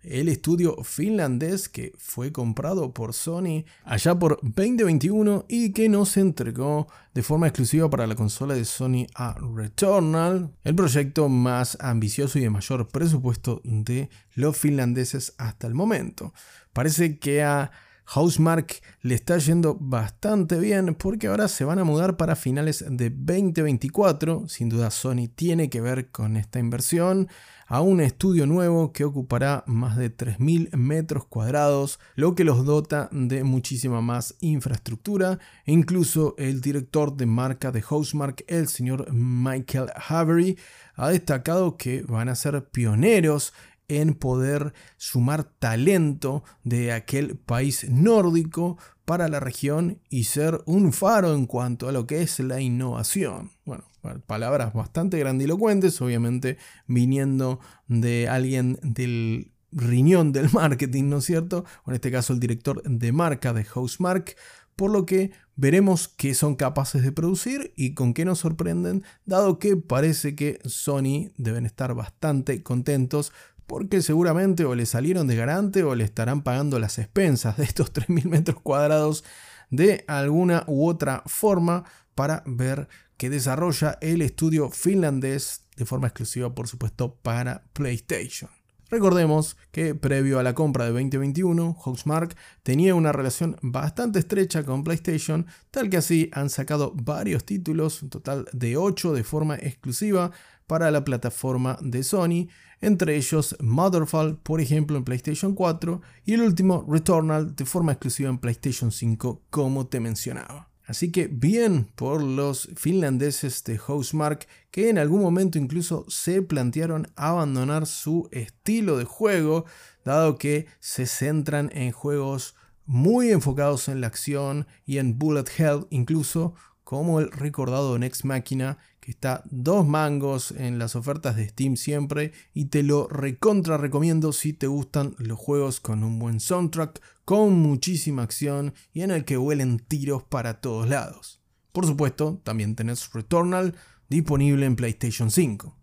el 0.03 0.29
estudio 0.29 0.77
finlandés 0.83 1.69
que 1.69 1.93
fue 1.97 2.31
comprado 2.31 2.93
por 2.93 3.13
Sony 3.13 3.65
allá 3.83 4.19
por 4.19 4.39
2021 4.41 5.45
y 5.47 5.71
que 5.71 5.89
nos 5.89 6.17
entregó 6.17 6.87
de 7.13 7.23
forma 7.23 7.47
exclusiva 7.47 7.89
para 7.89 8.07
la 8.07 8.15
consola 8.15 8.53
de 8.53 8.65
Sony 8.65 9.07
a 9.15 9.35
Returnal, 9.55 10.51
el 10.63 10.75
proyecto 10.75 11.29
más 11.29 11.77
ambicioso 11.79 12.37
y 12.37 12.41
de 12.41 12.49
mayor 12.49 12.87
presupuesto 12.89 13.61
de 13.63 14.09
los 14.35 14.57
finlandeses 14.57 15.33
hasta 15.37 15.67
el 15.67 15.73
momento. 15.73 16.33
Parece 16.73 17.19
que 17.19 17.43
a 17.43 17.71
Housemark 18.05 18.81
le 19.01 19.15
está 19.15 19.37
yendo 19.37 19.77
bastante 19.79 20.59
bien 20.59 20.95
porque 20.95 21.27
ahora 21.27 21.47
se 21.47 21.63
van 21.63 21.79
a 21.79 21.83
mudar 21.83 22.17
para 22.17 22.35
finales 22.35 22.83
de 22.87 23.09
2024. 23.09 24.47
Sin 24.47 24.69
duda 24.69 24.91
Sony 24.91 25.29
tiene 25.33 25.69
que 25.69 25.81
ver 25.81 26.09
con 26.09 26.35
esta 26.35 26.59
inversión 26.59 27.29
a 27.73 27.81
un 27.81 28.01
estudio 28.01 28.45
nuevo 28.45 28.93
que 28.93 29.03
ocupará 29.03 29.63
más 29.65 29.97
de 29.97 30.15
3.000 30.15 30.77
metros 30.77 31.25
cuadrados, 31.25 31.99
lo 32.13 32.35
que 32.35 32.43
los 32.43 32.65
dota 32.65 33.09
de 33.11 33.43
muchísima 33.43 33.99
más 33.99 34.35
infraestructura. 34.41 35.39
E 35.65 35.71
incluso 35.71 36.35
el 36.37 36.61
director 36.61 37.17
de 37.17 37.25
marca 37.25 37.71
de 37.71 37.81
Housemark, 37.81 38.45
el 38.47 38.67
señor 38.67 39.11
Michael 39.11 39.87
Havery, 40.07 40.55
ha 40.93 41.09
destacado 41.09 41.75
que 41.75 42.03
van 42.03 42.29
a 42.29 42.35
ser 42.35 42.63
pioneros 42.69 43.55
en 43.87 44.13
poder 44.13 44.73
sumar 44.97 45.43
talento 45.43 46.43
de 46.63 46.91
aquel 46.91 47.37
país 47.37 47.89
nórdico 47.89 48.77
para 49.05 49.27
la 49.27 49.39
región 49.39 49.99
y 50.09 50.25
ser 50.25 50.61
un 50.65 50.93
faro 50.93 51.33
en 51.33 51.45
cuanto 51.45 51.89
a 51.89 51.91
lo 51.91 52.07
que 52.07 52.21
es 52.21 52.39
la 52.39 52.61
innovación. 52.61 53.51
Bueno, 53.65 53.83
palabras 54.25 54.73
bastante 54.73 55.19
grandilocuentes, 55.19 56.01
obviamente 56.01 56.57
viniendo 56.87 57.59
de 57.87 58.27
alguien 58.29 58.79
del 58.81 59.51
riñón 59.71 60.31
del 60.31 60.49
marketing, 60.53 61.09
¿no 61.09 61.17
es 61.17 61.25
cierto? 61.25 61.65
O 61.85 61.91
en 61.91 61.95
este 61.95 62.11
caso 62.11 62.33
el 62.33 62.39
director 62.39 62.81
de 62.83 63.11
marca 63.11 63.53
de 63.53 63.65
Housemark, 63.65 64.35
por 64.75 64.91
lo 64.91 65.05
que 65.05 65.31
veremos 65.55 66.07
qué 66.07 66.33
son 66.33 66.55
capaces 66.55 67.03
de 67.03 67.11
producir 67.11 67.73
y 67.75 67.93
con 67.93 68.13
qué 68.13 68.25
nos 68.25 68.39
sorprenden, 68.39 69.03
dado 69.25 69.59
que 69.59 69.77
parece 69.77 70.35
que 70.35 70.59
Sony 70.65 71.31
deben 71.37 71.65
estar 71.65 71.93
bastante 71.93 72.63
contentos 72.63 73.31
porque 73.67 74.01
seguramente 74.01 74.65
o 74.65 74.75
le 74.75 74.85
salieron 74.85 75.27
de 75.27 75.35
garante 75.35 75.83
o 75.83 75.95
le 75.95 76.03
estarán 76.03 76.41
pagando 76.41 76.79
las 76.79 76.99
expensas 76.99 77.57
de 77.57 77.63
estos 77.63 77.93
3.000 77.93 78.25
metros 78.25 78.59
cuadrados 78.61 79.23
de 79.69 80.03
alguna 80.07 80.63
u 80.67 80.87
otra 80.87 81.23
forma 81.25 81.83
para 82.15 82.43
ver 82.45 82.87
qué 83.17 83.29
desarrolla 83.29 83.97
el 84.01 84.21
estudio 84.21 84.69
finlandés 84.69 85.65
de 85.75 85.85
forma 85.85 86.07
exclusiva, 86.07 86.53
por 86.53 86.67
supuesto, 86.67 87.15
para 87.15 87.63
PlayStation. 87.73 88.49
Recordemos 88.93 89.57
que 89.71 89.95
previo 89.95 90.37
a 90.37 90.43
la 90.43 90.53
compra 90.53 90.85
de 90.85 90.91
2021, 90.91 91.73
Housemark 91.73 92.35
tenía 92.61 92.93
una 92.93 93.11
relación 93.11 93.57
bastante 93.63 94.19
estrecha 94.19 94.63
con 94.63 94.83
PlayStation, 94.83 95.47
tal 95.71 95.89
que 95.89 95.97
así 95.97 96.29
han 96.31 96.51
sacado 96.51 96.93
varios 96.93 97.43
títulos, 97.43 98.03
un 98.03 98.11
total 98.11 98.45
de 98.53 98.77
8 98.77 99.13
de 99.13 99.23
forma 99.23 99.55
exclusiva 99.55 100.29
para 100.67 100.91
la 100.91 101.03
plataforma 101.03 101.79
de 101.81 102.03
Sony, 102.03 102.49
entre 102.83 103.15
ellos 103.15 103.55
Motherfall, 103.59 104.37
por 104.37 104.61
ejemplo, 104.61 104.97
en 104.97 105.03
PlayStation 105.03 105.55
4, 105.55 106.01
y 106.25 106.33
el 106.33 106.41
último 106.41 106.85
Returnal 106.87 107.55
de 107.55 107.65
forma 107.65 107.93
exclusiva 107.93 108.29
en 108.29 108.37
PlayStation 108.37 108.91
5, 108.91 109.43
como 109.49 109.87
te 109.87 109.99
mencionaba. 109.99 110.69
Así 110.85 111.11
que 111.11 111.27
bien 111.27 111.89
por 111.95 112.21
los 112.21 112.69
finlandeses 112.75 113.63
de 113.63 113.77
Housemark 113.77 114.47
que 114.69 114.89
en 114.89 114.97
algún 114.97 115.21
momento 115.21 115.57
incluso 115.57 116.05
se 116.09 116.41
plantearon 116.41 117.07
abandonar 117.15 117.87
su 117.87 118.27
estilo 118.31 118.97
de 118.97 119.05
juego, 119.05 119.65
dado 120.03 120.37
que 120.37 120.67
se 120.81 121.05
centran 121.05 121.71
en 121.73 121.91
juegos 121.91 122.55
muy 122.85 123.31
enfocados 123.31 123.87
en 123.87 124.01
la 124.01 124.07
acción 124.07 124.67
y 124.85 124.97
en 124.97 125.17
bullet 125.17 125.45
hell 125.57 125.87
incluso, 125.89 126.53
como 126.97 127.19
el 127.19 127.31
recordado 127.31 127.97
Next 127.97 128.23
Machina, 128.23 128.77
que 128.99 129.11
está 129.11 129.43
dos 129.49 129.85
mangos 129.85 130.51
en 130.51 130.79
las 130.79 130.95
ofertas 130.95 131.35
de 131.35 131.49
Steam 131.49 131.75
siempre 131.75 132.31
y 132.53 132.65
te 132.65 132.83
lo 132.83 133.07
recontra 133.07 133.77
recomiendo 133.77 134.31
si 134.31 134.53
te 134.53 134.67
gustan 134.67 135.15
los 135.17 135.37
juegos 135.37 135.79
con 135.79 136.03
un 136.03 136.19
buen 136.19 136.39
soundtrack, 136.39 137.01
con 137.25 137.53
muchísima 137.53 138.23
acción 138.23 138.73
y 138.93 139.01
en 139.01 139.11
el 139.11 139.25
que 139.25 139.37
huelen 139.37 139.79
tiros 139.79 140.23
para 140.23 140.61
todos 140.61 140.87
lados. 140.87 141.41
Por 141.71 141.85
supuesto, 141.85 142.39
también 142.43 142.75
tenés 142.75 143.11
Returnal 143.11 143.75
disponible 144.07 144.65
en 144.65 144.75
PlayStation 144.75 145.31
5. 145.31 145.82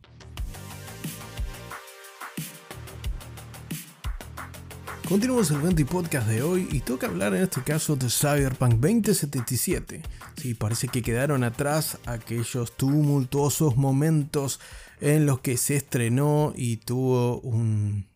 Continuamos 5.10 5.50
el 5.50 5.60
20 5.60 5.86
podcast 5.86 6.28
de 6.28 6.40
hoy 6.40 6.68
y 6.70 6.82
toca 6.82 7.08
hablar 7.08 7.34
en 7.34 7.42
este 7.42 7.64
caso 7.64 7.96
de 7.96 8.08
Cyberpunk 8.08 8.74
2077. 8.74 10.02
Sí, 10.36 10.54
parece 10.54 10.86
que 10.86 11.02
quedaron 11.02 11.42
atrás 11.42 11.98
aquellos 12.06 12.76
tumultuosos 12.76 13.76
momentos 13.76 14.60
en 15.00 15.26
los 15.26 15.40
que 15.40 15.56
se 15.56 15.74
estrenó 15.74 16.52
y 16.54 16.76
tuvo 16.76 17.40
un 17.40 18.06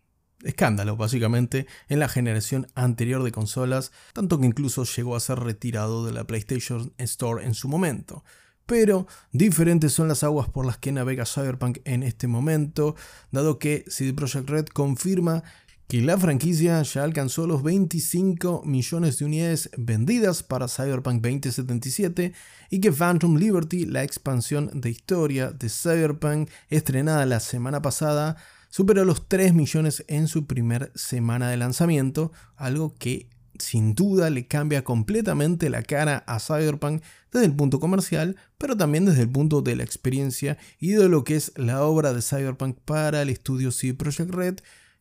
escándalo 0.44 0.96
básicamente 0.96 1.66
en 1.88 1.98
la 1.98 2.08
generación 2.08 2.68
anterior 2.76 3.24
de 3.24 3.32
consolas, 3.32 3.90
tanto 4.12 4.38
que 4.38 4.46
incluso 4.46 4.84
llegó 4.84 5.16
a 5.16 5.20
ser 5.20 5.40
retirado 5.40 6.06
de 6.06 6.12
la 6.12 6.28
PlayStation 6.28 6.92
Store 6.98 7.44
en 7.44 7.54
su 7.54 7.66
momento. 7.66 8.22
Pero 8.66 9.08
diferentes 9.32 9.92
son 9.92 10.06
las 10.08 10.22
aguas 10.22 10.48
por 10.48 10.64
las 10.64 10.78
que 10.78 10.92
navega 10.92 11.26
Cyberpunk 11.26 11.78
en 11.84 12.04
este 12.04 12.28
momento, 12.28 12.94
dado 13.32 13.58
que 13.58 13.84
CD 13.88 14.14
Projekt 14.14 14.48
Red 14.48 14.66
confirma 14.66 15.42
que 15.88 16.00
la 16.00 16.16
franquicia 16.16 16.82
ya 16.82 17.04
alcanzó 17.04 17.46
los 17.46 17.62
25 17.62 18.62
millones 18.64 19.18
de 19.18 19.24
unidades 19.26 19.70
vendidas 19.76 20.42
para 20.42 20.68
Cyberpunk 20.68 21.22
2077 21.22 22.32
y 22.70 22.80
que 22.80 22.90
Phantom 22.90 23.36
Liberty, 23.36 23.84
la 23.84 24.02
expansión 24.02 24.70
de 24.72 24.90
historia 24.90 25.50
de 25.50 25.68
Cyberpunk 25.68 26.48
estrenada 26.70 27.26
la 27.26 27.40
semana 27.40 27.82
pasada, 27.82 28.36
superó 28.70 29.04
los 29.04 29.28
3 29.28 29.54
millones 29.54 30.04
en 30.08 30.26
su 30.26 30.46
primer 30.46 30.90
semana 30.94 31.50
de 31.50 31.58
lanzamiento, 31.58 32.32
algo 32.56 32.94
que 32.94 33.28
sin 33.58 33.94
duda 33.94 34.30
le 34.30 34.46
cambia 34.46 34.82
completamente 34.82 35.70
la 35.70 35.82
cara 35.82 36.24
a 36.26 36.40
Cyberpunk 36.40 37.02
desde 37.32 37.46
el 37.46 37.54
punto 37.54 37.78
comercial, 37.78 38.36
pero 38.58 38.76
también 38.76 39.04
desde 39.04 39.22
el 39.22 39.30
punto 39.30 39.62
de 39.62 39.76
la 39.76 39.84
experiencia 39.84 40.58
y 40.78 40.92
de 40.92 41.08
lo 41.08 41.24
que 41.24 41.36
es 41.36 41.52
la 41.56 41.84
obra 41.84 42.12
de 42.12 42.22
Cyberpunk 42.22 42.78
para 42.84 43.22
el 43.22 43.28
estudio 43.28 43.70
CD 43.70 43.94
Projekt 43.94 44.30
Red, 44.30 44.56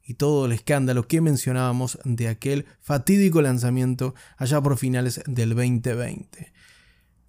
y 0.05 0.15
todo 0.15 0.45
el 0.45 0.51
escándalo 0.51 1.07
que 1.07 1.21
mencionábamos 1.21 1.99
de 2.03 2.27
aquel 2.27 2.65
fatídico 2.81 3.41
lanzamiento 3.41 4.15
allá 4.37 4.61
por 4.61 4.77
finales 4.77 5.21
del 5.25 5.49
2020. 5.55 6.53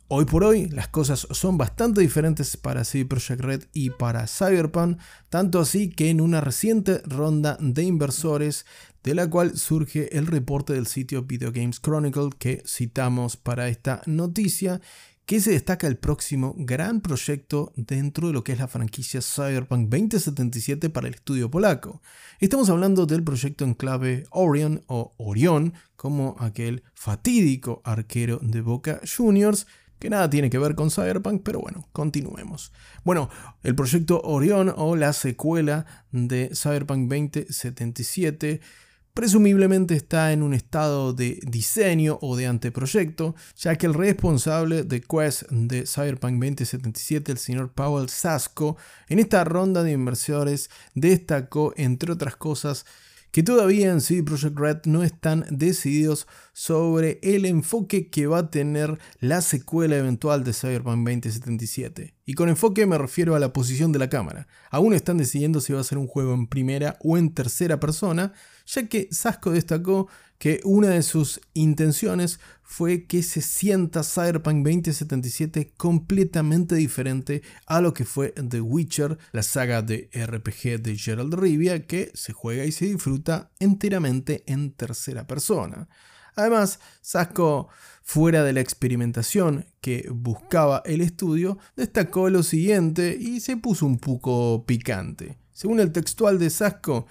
Hoy 0.09 0.26
por 0.26 0.45
hoy 0.45 0.69
las 0.69 0.88
cosas 0.88 1.26
son 1.31 1.57
bastante 1.57 2.02
diferentes 2.02 2.59
para 2.59 2.85
CD 2.85 3.07
Projekt 3.07 3.40
Red 3.40 3.64
y 3.73 3.88
para 3.88 4.26
Cyberpunk, 4.26 4.99
tanto 5.31 5.61
así 5.61 5.88
que 5.88 6.11
en 6.11 6.21
una 6.21 6.43
reciente 6.43 7.00
ronda 7.07 7.57
de 7.59 7.85
inversores 7.85 8.66
de 9.02 9.14
la 9.14 9.28
cual 9.28 9.57
surge 9.57 10.16
el 10.16 10.26
reporte 10.26 10.75
del 10.75 10.87
sitio 10.87 11.23
Video 11.23 11.52
Games 11.52 11.81
Chronicle 11.81 12.31
que 12.38 12.62
citamos 12.66 13.37
para 13.37 13.69
esta 13.69 14.02
noticia 14.07 14.81
que 15.26 15.40
se 15.40 15.52
destaca 15.52 15.87
el 15.87 15.97
próximo 15.97 16.54
gran 16.57 17.00
proyecto 17.00 17.73
dentro 17.76 18.26
de 18.26 18.35
lo 18.35 18.45
que 18.45 18.52
es 18.52 18.59
la 18.59 18.69
franquicia 18.69 19.23
Cyberpunk 19.23 19.88
2077 19.88 20.90
para 20.90 21.09
el 21.09 21.14
estudio 21.14 21.50
polaco. 21.50 22.02
Estamos 22.40 22.69
hablando 22.69 23.07
del 23.07 23.25
proyecto 23.25 23.64
en 23.64 23.75
clave 23.75 24.25
Orion 24.31 24.85
o 24.87 25.14
Orión, 25.16 25.73
como 25.97 26.37
aquel 26.40 26.83
fatídico 26.93 27.81
arquero 27.85 28.38
de 28.43 28.61
Boca 28.61 29.00
Juniors, 29.04 29.66
que 29.99 30.11
nada 30.11 30.28
tiene 30.28 30.50
que 30.50 30.59
ver 30.59 30.75
con 30.75 30.90
Cyberpunk, 30.90 31.43
pero 31.43 31.61
bueno, 31.61 31.88
continuemos. 31.93 32.73
Bueno, 33.04 33.31
el 33.62 33.75
proyecto 33.75 34.21
Orion 34.21 34.75
o 34.76 34.95
la 34.95 35.14
secuela 35.14 35.87
de 36.12 36.50
Cyberpunk 36.54 37.09
2077 37.09 38.61
presumiblemente 39.14 39.94
está 39.94 40.33
en 40.33 40.42
un 40.42 40.54
estado 40.54 41.12
de 41.12 41.38
diseño 41.47 42.18
o 42.21 42.37
de 42.37 42.49
anteproyecto, 42.49 43.37
ya 43.56 43.76
que 43.76 43.87
el 43.87 43.94
responsable 43.94 44.83
de 44.83 45.00
Quest 45.00 45.44
de 45.50 45.87
Cyberpunk 45.87 46.35
2077, 46.35 47.30
el 47.30 47.38
señor 47.38 47.73
Powell 47.73 48.09
Sasco, 48.09 48.76
en 49.09 49.21
esta 49.21 49.44
ronda 49.44 49.85
de 49.85 49.92
inversores 49.92 50.68
destacó, 50.94 51.73
entre 51.76 52.11
otras 52.11 52.35
cosas, 52.35 52.85
que 53.30 53.44
todavía 53.44 53.90
en 53.90 54.00
CD 54.00 54.23
Projekt 54.23 54.56
Red 54.56 54.78
no 54.85 55.02
están 55.02 55.44
decididos 55.50 56.26
sobre 56.52 57.18
el 57.23 57.47
enfoque 57.47 58.09
que 58.09 58.28
va 58.28 58.38
a 58.38 58.50
tener 58.50 58.99
la 59.18 59.42
secuela 59.42 59.97
eventual 59.97 60.44
de 60.44 60.52
Cyberpunk 60.52 61.04
2077. 61.04 62.14
Y 62.26 62.35
con 62.35 62.49
enfoque 62.49 62.87
me 62.87 62.99
refiero 62.99 63.35
a 63.35 63.40
la 63.40 63.52
posición 63.52 63.90
de 63.90 63.99
la 63.99 64.09
cámara. 64.09 64.47
Aún 64.71 64.94
están 64.94 65.18
decidiendo 65.18 65.61
si 65.61 65.73
va 65.73 65.80
a 65.80 65.85
ser 65.85 65.99
un 65.99 66.06
juego 66.06 66.33
en 66.33 66.47
primera 66.47 66.97
o 67.00 67.18
en 67.18 67.35
tercera 67.35 67.80
persona, 67.80 68.33
ya 68.66 68.87
que 68.88 69.09
Sasco 69.11 69.50
destacó 69.50 70.09
que 70.38 70.61
una 70.64 70.88
de 70.88 71.02
sus 71.02 71.40
intenciones 71.54 72.40
fue 72.62 73.06
que 73.06 73.23
se 73.23 73.40
sienta 73.40 74.02
Cyberpunk 74.02 74.64
2077 74.64 75.73
completamente 75.76 76.75
diferente 76.75 77.42
a 77.66 77.80
lo 77.80 77.94
que 77.94 78.04
fue 78.04 78.30
The 78.33 78.61
Witcher, 78.61 79.16
la 79.33 79.42
saga 79.42 79.83
de 79.83 80.11
RPG 80.12 80.83
de 80.83 80.97
Gerald 80.99 81.35
Rivia, 81.35 81.87
que 81.87 82.11
se 82.14 82.33
juega 82.33 82.64
y 82.64 82.73
se 82.73 82.87
disfruta 82.87 83.52
enteramente 83.59 84.42
en 84.47 84.73
tercera 84.73 85.26
persona. 85.26 85.88
Además, 86.37 86.80
Sasco, 87.00 87.68
fuera 88.02 88.42
de 88.42 88.52
la 88.52 88.61
experimentación 88.61 89.66
que 89.80 90.09
buscaba 90.12 90.83
el 90.85 91.00
estudio, 91.00 91.59
destacó 91.76 92.28
lo 92.28 92.42
siguiente 92.42 93.16
y 93.18 93.40
se 93.40 93.56
puso 93.56 93.87
un 93.87 93.99
poco 93.99 94.64
picante. 94.66 95.38
Según 95.52 95.78
el 95.78 95.92
textual 95.92 96.38
de 96.38 96.50
Sasco, 96.50 97.06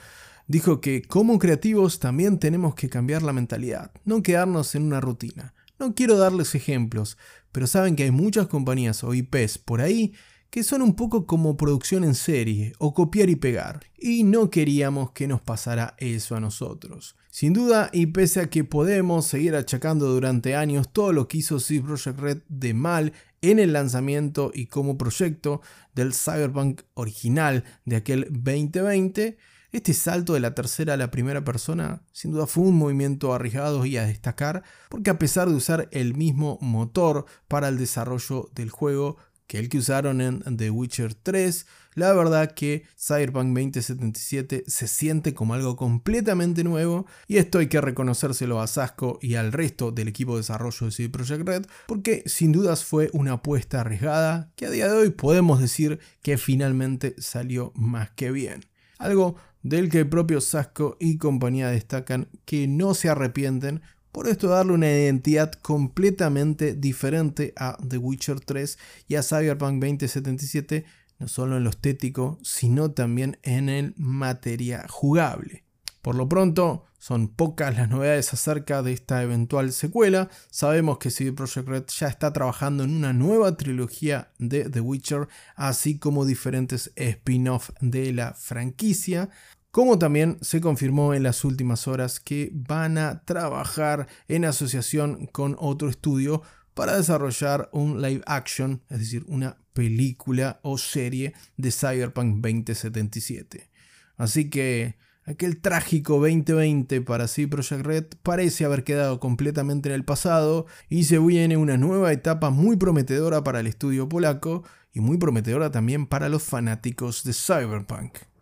dijo 0.47 0.81
que 0.81 1.01
como 1.01 1.39
creativos 1.39 1.99
también 1.99 2.39
tenemos 2.39 2.75
que 2.75 2.89
cambiar 2.89 3.23
la 3.23 3.33
mentalidad, 3.33 3.91
no 4.05 4.23
quedarnos 4.23 4.75
en 4.75 4.83
una 4.83 5.01
rutina. 5.01 5.53
No 5.79 5.95
quiero 5.95 6.17
darles 6.17 6.55
ejemplos, 6.55 7.17
pero 7.51 7.67
saben 7.67 7.95
que 7.95 8.03
hay 8.03 8.11
muchas 8.11 8.47
compañías 8.47 9.03
o 9.03 9.13
IPs 9.13 9.57
por 9.57 9.81
ahí 9.81 10.13
que 10.53 10.63
son 10.63 10.83
un 10.83 10.95
poco 10.95 11.25
como 11.25 11.57
producción 11.57 12.03
en 12.03 12.13
serie 12.13 12.73
o 12.77 12.93
copiar 12.93 13.27
y 13.31 13.35
pegar, 13.35 13.79
y 13.97 14.23
no 14.23 14.51
queríamos 14.51 15.09
que 15.09 15.27
nos 15.27 15.41
pasara 15.41 15.95
eso 15.97 16.35
a 16.35 16.39
nosotros. 16.39 17.15
Sin 17.31 17.53
duda, 17.53 17.89
y 17.91 18.05
pese 18.05 18.39
a 18.39 18.51
que 18.51 18.63
podemos 18.63 19.25
seguir 19.25 19.55
achacando 19.55 20.07
durante 20.09 20.55
años 20.55 20.93
todo 20.93 21.11
lo 21.11 21.27
que 21.27 21.39
hizo 21.39 21.59
CD 21.59 21.81
Red 22.15 22.43
de 22.49 22.75
mal 22.75 23.13
en 23.41 23.57
el 23.57 23.73
lanzamiento 23.73 24.51
y 24.53 24.67
como 24.67 24.95
proyecto 24.95 25.61
del 25.95 26.13
Cyberpunk 26.13 26.83
original 26.93 27.63
de 27.85 27.95
aquel 27.95 28.27
2020, 28.29 29.39
este 29.73 29.93
salto 29.93 30.33
de 30.33 30.39
la 30.39 30.55
tercera 30.55 30.93
a 30.93 30.97
la 30.97 31.11
primera 31.11 31.43
persona 31.43 32.03
sin 32.13 32.31
duda 32.31 32.47
fue 32.47 32.63
un 32.63 32.77
movimiento 32.77 33.33
arriesgado 33.33 33.85
y 33.85 33.97
a 33.97 34.05
destacar 34.05 34.63
porque 34.89 35.09
a 35.09 35.19
pesar 35.19 35.49
de 35.49 35.55
usar 35.55 35.89
el 35.91 36.15
mismo 36.15 36.57
motor 36.61 37.25
para 37.47 37.67
el 37.67 37.77
desarrollo 37.77 38.49
del 38.53 38.69
juego 38.69 39.17
que 39.47 39.59
el 39.59 39.69
que 39.69 39.77
usaron 39.77 40.21
en 40.21 40.41
The 40.57 40.69
Witcher 40.69 41.13
3, 41.15 41.67
la 41.95 42.13
verdad 42.13 42.53
que 42.53 42.85
Cyberpunk 42.97 43.47
2077 43.55 44.63
se 44.67 44.87
siente 44.87 45.33
como 45.33 45.53
algo 45.53 45.75
completamente 45.75 46.63
nuevo 46.63 47.05
y 47.27 47.37
esto 47.37 47.59
hay 47.59 47.67
que 47.67 47.81
reconocérselo 47.81 48.61
a 48.61 48.67
Sasco 48.67 49.19
y 49.21 49.35
al 49.35 49.51
resto 49.51 49.91
del 49.91 50.07
equipo 50.07 50.33
de 50.33 50.39
desarrollo 50.39 50.85
de 50.87 50.91
CD 50.91 51.09
Projekt 51.09 51.47
Red 51.47 51.65
porque 51.87 52.23
sin 52.25 52.51
dudas 52.51 52.83
fue 52.83 53.09
una 53.13 53.33
apuesta 53.33 53.81
arriesgada 53.81 54.51
que 54.55 54.65
a 54.65 54.71
día 54.71 54.87
de 54.87 54.97
hoy 54.97 55.09
podemos 55.09 55.59
decir 55.59 55.99
que 56.21 56.37
finalmente 56.37 57.15
salió 57.19 57.71
más 57.75 58.11
que 58.11 58.31
bien. 58.31 58.65
Algo 58.97 59.35
del 59.63 59.89
que 59.89 59.99
el 59.99 60.09
propio 60.09 60.41
Sasco 60.41 60.97
y 60.99 61.17
compañía 61.17 61.69
destacan 61.69 62.27
que 62.45 62.67
no 62.67 62.93
se 62.93 63.09
arrepienten 63.09 63.81
por 64.11 64.27
esto 64.27 64.47
darle 64.47 64.73
una 64.73 64.91
identidad 64.91 65.51
completamente 65.53 66.75
diferente 66.75 67.51
a 67.57 67.77
The 67.87 67.97
Witcher 67.97 68.39
3 68.39 68.77
y 69.07 69.15
a 69.15 69.23
Cyberpunk 69.23 69.81
2077, 69.81 70.85
no 71.17 71.27
solo 71.27 71.57
en 71.57 71.63
lo 71.63 71.71
estético, 71.71 72.37
sino 72.43 72.91
también 72.91 73.39
en 73.41 73.69
el 73.69 73.95
materia 73.97 74.85
jugable. 74.87 75.63
Por 76.03 76.15
lo 76.15 76.27
pronto, 76.27 76.83
son 76.99 77.29
pocas 77.29 77.77
las 77.77 77.87
novedades 77.87 78.33
acerca 78.33 78.83
de 78.83 78.91
esta 78.91 79.23
eventual 79.23 79.71
secuela. 79.71 80.29
Sabemos 80.51 80.97
que 80.97 81.09
CD 81.09 81.31
Projekt 81.31 81.69
Red 81.69 81.85
ya 81.87 82.07
está 82.09 82.33
trabajando 82.33 82.83
en 82.83 82.93
una 82.93 83.13
nueva 83.13 83.55
trilogía 83.55 84.33
de 84.37 84.69
The 84.69 84.81
Witcher, 84.81 85.29
así 85.55 85.97
como 85.97 86.25
diferentes 86.25 86.91
spin-off 86.97 87.69
de 87.79 88.11
la 88.11 88.33
franquicia. 88.33 89.29
Como 89.71 89.97
también 89.97 90.39
se 90.41 90.59
confirmó 90.59 91.13
en 91.13 91.23
las 91.23 91.45
últimas 91.45 91.87
horas 91.87 92.19
que 92.19 92.51
van 92.53 92.97
a 92.97 93.23
trabajar 93.23 94.07
en 94.27 94.43
asociación 94.43 95.27
con 95.27 95.55
otro 95.57 95.87
estudio 95.87 96.41
para 96.73 96.97
desarrollar 96.97 97.69
un 97.71 98.01
live 98.01 98.23
action, 98.25 98.81
es 98.89 98.99
decir, 98.99 99.23
una 99.29 99.55
película 99.71 100.59
o 100.63 100.77
serie 100.77 101.33
de 101.55 101.71
Cyberpunk 101.71 102.41
2077. 102.41 103.69
Así 104.17 104.49
que 104.49 104.97
Aquel 105.25 105.61
trágico 105.61 106.19
2020 106.19 106.99
para 107.01 107.29
sí 107.29 107.47
Project 107.47 107.85
Red 107.85 108.05
parece 108.23 108.65
haber 108.65 108.83
quedado 108.83 109.21
completamente 109.21 109.87
en 109.87 109.95
el 109.95 110.03
pasado 110.03 110.65
y 110.89 111.05
se 111.05 111.17
viene 111.17 111.55
una 111.55 111.77
nueva 111.77 112.11
etapa 112.11 112.49
muy 112.49 112.75
prometedora 112.75 113.41
para 113.41 113.61
el 113.61 113.67
estudio 113.67 114.09
polaco 114.09 114.63
y 114.91 114.99
muy 114.99 115.17
prometedora 115.17 115.71
también 115.71 116.07
para 116.07 116.27
los 116.27 116.43
fanáticos 116.43 117.23
de 117.23 117.33
Cyberpunk. 117.33 118.32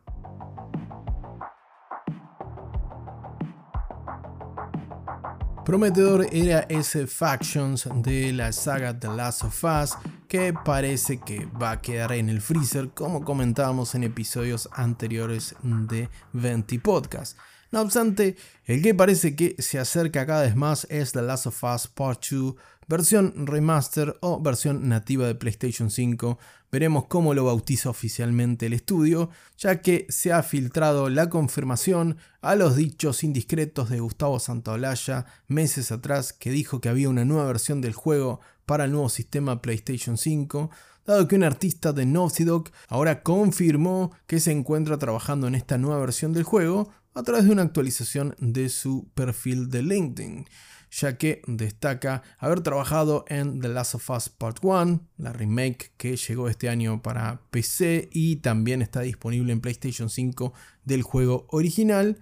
Prometedor 5.65 6.25
era 6.32 6.65
ese 6.70 7.06
Factions 7.06 7.88
de 8.03 8.34
la 8.34 8.51
saga 8.51 9.00
The 9.00 9.10
Last 9.10 9.44
of 9.44 9.63
Us 9.63 9.96
que 10.27 10.53
parece 10.53 11.20
que 11.20 11.46
va 11.46 11.72
a 11.72 11.82
quedar 11.82 12.13
en 12.13 12.30
el 12.30 12.41
freezer 12.41 12.89
como 12.89 13.24
comentábamos 13.24 13.94
en 13.94 14.03
episodios 14.03 14.68
anteriores 14.74 15.56
de 15.62 16.10
Venti 16.34 16.80
Podcast. 16.80 17.38
No 17.72 17.80
obstante, 17.80 18.36
el 18.66 18.82
que 18.82 18.94
parece 18.94 19.34
que 19.34 19.56
se 19.60 19.80
acerca 19.80 20.25
cada 20.25 20.42
vez 20.42 20.58
más 20.58 20.86
es 20.90 21.13
The 21.13 21.22
Last 21.22 21.48
of 21.48 21.63
Us 21.63 21.88
Part 21.88 22.22
2, 22.30 22.56
versión 22.86 23.48
remaster 23.48 24.18
o 24.20 24.42
versión 24.42 24.90
nativa 24.90 25.25
de 25.25 25.36
PlayStation 25.36 25.90
5. 25.90 26.38
Veremos 26.70 27.06
cómo 27.08 27.34
lo 27.34 27.46
bautiza 27.46 27.90
oficialmente 27.90 28.66
el 28.66 28.74
estudio, 28.74 29.30
ya 29.58 29.82
que 29.82 30.06
se 30.10 30.34
ha 30.34 30.44
filtrado 30.44 31.10
la 31.10 31.30
confirmación 31.30 32.18
a 32.42 32.56
los 32.56 32.75
dichos 32.75 33.24
indiscretos 33.24 33.90
de 33.90 34.01
Gustavo 34.01 34.42
Santaolalla 34.42 35.25
meses 35.48 35.94
atrás 35.94 36.34
que 36.34 36.51
dijo 36.51 36.82
que 36.82 36.90
había 36.90 37.08
una 37.08 37.24
nueva 37.24 37.46
versión 37.46 37.80
del 37.80 37.94
juego 37.94 38.42
para 38.66 38.84
el 38.84 38.92
nuevo 38.92 39.08
sistema 39.08 39.62
PlayStation 39.62 40.18
5 40.18 40.70
dado 41.06 41.28
que 41.28 41.36
un 41.36 41.44
artista 41.44 41.94
de 41.94 42.06
Naughty 42.06 42.44
Dog 42.44 42.70
ahora 42.88 43.24
confirmó 43.24 44.12
que 44.28 44.40
se 44.40 44.51
encuentra 44.51 44.98
trabajando 44.98 45.48
en 45.48 45.56
esta 45.56 45.78
nueva 45.78 46.00
versión 46.00 46.34
del 46.34 46.44
juego, 46.44 46.92
a 47.13 47.24
través 47.24 47.46
de 47.46 47.51
una 47.51 47.63
actualización 47.63 48.36
de 48.39 48.70
su 48.70 49.10
perfil 49.13 49.70
de 49.70 49.84
LinkedIn, 49.84 50.46
ya 50.91 51.18
que 51.18 51.41
destaca 51.48 52.24
haber 52.38 52.62
trabajado 52.62 53.25
en 53.27 53.62
The 53.62 53.70
Last 53.70 53.96
of 53.96 54.10
Us 54.10 54.30
Part 54.30 54.60
1, 54.62 55.01
la 55.18 55.34
remake 55.34 55.94
que 55.98 56.15
llegó 56.15 56.50
este 56.50 56.70
año 56.70 57.01
para 57.01 57.41
PC 57.51 58.10
y 58.12 58.38
también 58.38 58.82
está 58.82 59.01
disponible 59.01 59.53
en 59.53 59.62
PlayStation 59.62 60.10
5 60.10 60.53
del 60.84 61.03
juego 61.03 61.48
original, 61.50 62.22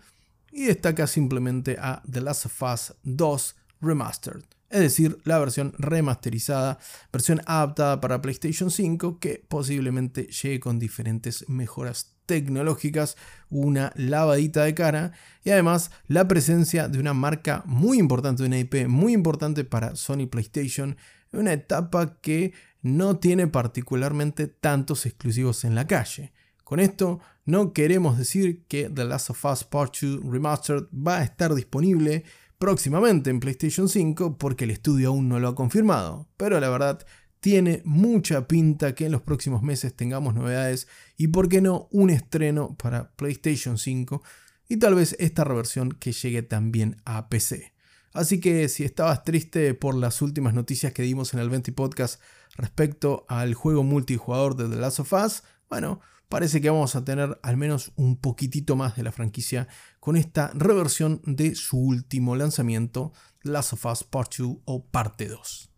y 0.51 0.65
destaca 0.65 1.07
simplemente 1.07 1.77
a 1.79 2.01
The 2.11 2.21
Last 2.21 2.47
of 2.47 2.63
Us 2.63 2.93
2 3.03 3.55
Remastered 3.81 4.43
es 4.69 4.81
decir, 4.81 5.17
la 5.23 5.39
versión 5.39 5.73
remasterizada, 5.77 6.79
versión 7.11 7.41
adaptada 7.45 7.99
para 7.99 8.21
PlayStation 8.21 8.69
5 8.69 9.19
que 9.19 9.43
posiblemente 9.47 10.27
llegue 10.27 10.59
con 10.59 10.79
diferentes 10.79 11.47
mejoras 11.49 12.15
tecnológicas, 12.29 13.17
una 13.49 13.91
lavadita 13.95 14.63
de 14.63 14.75
cara 14.75 15.13
y 15.43 15.49
además 15.49 15.89
la 16.07 16.27
presencia 16.27 16.87
de 16.87 16.99
una 16.99 17.15
marca 17.15 17.63
muy 17.65 17.97
importante, 17.97 18.43
una 18.43 18.59
IP 18.59 18.87
muy 18.87 19.13
importante 19.13 19.63
para 19.63 19.95
Sony 19.95 20.27
PlayStation, 20.29 20.95
una 21.31 21.53
etapa 21.53 22.19
que 22.21 22.53
no 22.83 23.17
tiene 23.17 23.47
particularmente 23.47 24.45
tantos 24.45 25.07
exclusivos 25.07 25.63
en 25.63 25.73
la 25.73 25.87
calle. 25.87 26.31
Con 26.63 26.79
esto 26.79 27.19
no 27.45 27.73
queremos 27.73 28.19
decir 28.19 28.63
que 28.67 28.91
The 28.91 29.05
Last 29.05 29.31
of 29.31 29.43
Us 29.45 29.63
Part 29.63 29.95
2 29.99 30.19
Remastered 30.23 30.83
va 30.93 31.17
a 31.17 31.23
estar 31.23 31.55
disponible 31.55 32.25
próximamente 32.59 33.31
en 33.31 33.39
PlayStation 33.39 33.89
5 33.89 34.37
porque 34.37 34.65
el 34.65 34.71
estudio 34.71 35.09
aún 35.09 35.29
no 35.29 35.39
lo 35.39 35.47
ha 35.47 35.55
confirmado, 35.55 36.27
pero 36.37 36.59
la 36.59 36.69
verdad 36.69 37.03
tiene 37.39 37.81
mucha 37.85 38.47
pinta 38.47 38.93
que 38.95 39.05
en 39.05 39.11
los 39.11 39.21
próximos 39.21 39.61
meses 39.61 39.95
tengamos 39.95 40.33
novedades 40.33 40.87
y 41.17 41.27
por 41.27 41.47
qué 41.47 41.61
no 41.61 41.87
un 41.91 42.09
estreno 42.09 42.75
para 42.75 43.11
PlayStation 43.11 43.77
5 43.77 44.21
y 44.67 44.77
tal 44.77 44.95
vez 44.95 45.15
esta 45.19 45.43
reversión 45.43 45.91
que 45.91 46.11
llegue 46.11 46.43
también 46.43 47.01
a 47.05 47.29
PC. 47.29 47.73
Así 48.13 48.39
que 48.39 48.67
si 48.69 48.83
estabas 48.83 49.23
triste 49.23 49.73
por 49.73 49.95
las 49.95 50.21
últimas 50.21 50.53
noticias 50.53 50.93
que 50.93 51.03
dimos 51.03 51.33
en 51.33 51.39
el 51.39 51.49
20 51.49 51.71
Podcast 51.73 52.21
respecto 52.55 53.25
al 53.29 53.53
juego 53.53 53.83
multijugador 53.83 54.55
de 54.55 54.67
The 54.67 54.75
Last 54.75 54.99
of 54.99 55.13
Us, 55.13 55.43
bueno, 55.69 56.01
parece 56.27 56.59
que 56.59 56.69
vamos 56.69 56.95
a 56.95 57.05
tener 57.05 57.39
al 57.43 57.57
menos 57.57 57.91
un 57.95 58.17
poquitito 58.17 58.75
más 58.75 58.95
de 58.95 59.03
la 59.03 59.11
franquicia 59.11 59.67
con 59.99 60.17
esta 60.17 60.51
reversión 60.55 61.21
de 61.25 61.55
su 61.55 61.77
último 61.77 62.35
lanzamiento, 62.35 63.13
The 63.43 63.51
Last 63.51 63.73
of 63.73 63.85
Us 63.85 64.03
Part 64.03 64.35
2 64.37 64.57
o 64.65 64.85
Parte 64.85 65.27
2. 65.27 65.69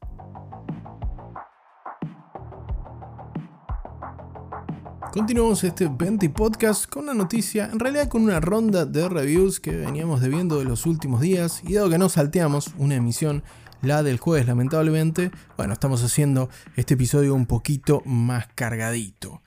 Continuamos 5.12 5.66
este 5.66 5.90
20 5.90 6.30
podcast 6.30 6.86
con 6.86 7.04
una 7.04 7.14
noticia, 7.14 7.70
en 7.70 7.80
realidad 7.80 8.08
con 8.08 8.24
una 8.24 8.40
ronda 8.40 8.86
de 8.86 9.10
reviews 9.10 9.60
que 9.60 9.76
veníamos 9.76 10.22
debiendo 10.22 10.58
de 10.58 10.64
los 10.64 10.86
últimos 10.86 11.20
días 11.20 11.62
y 11.68 11.74
dado 11.74 11.90
que 11.90 11.98
no 11.98 12.08
salteamos 12.08 12.70
una 12.78 12.96
emisión, 12.96 13.44
la 13.82 14.04
del 14.04 14.20
jueves 14.20 14.48
lamentablemente, 14.48 15.32
bueno, 15.58 15.74
estamos 15.74 16.02
haciendo 16.02 16.50
este 16.78 16.94
episodio 16.94 17.36
un 17.36 17.46
poquito 17.46 18.02
más 18.06 18.48
cargadito. 18.56 19.44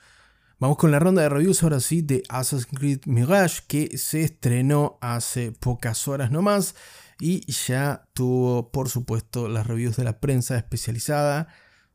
Vamos 0.59 0.77
con 0.77 0.90
la 0.90 0.98
ronda 0.98 1.22
de 1.22 1.31
reviews 1.31 1.62
ahora 1.62 1.81
sí 1.81 2.03
de 2.03 2.22
Assassin's 2.29 2.66
Creed 2.66 3.00
Mirage 3.07 3.62
que 3.66 3.96
se 3.96 4.22
estrenó 4.22 4.98
hace 5.00 5.50
pocas 5.53 6.07
horas 6.09 6.31
nomás 6.31 6.74
y 7.18 7.50
ya 7.50 8.07
tuvo 8.12 8.70
por 8.70 8.90
supuesto 8.90 9.48
las 9.48 9.66
reviews 9.66 9.96
de 9.96 10.05
la 10.05 10.20
prensa 10.20 10.59
especializada 10.59 11.48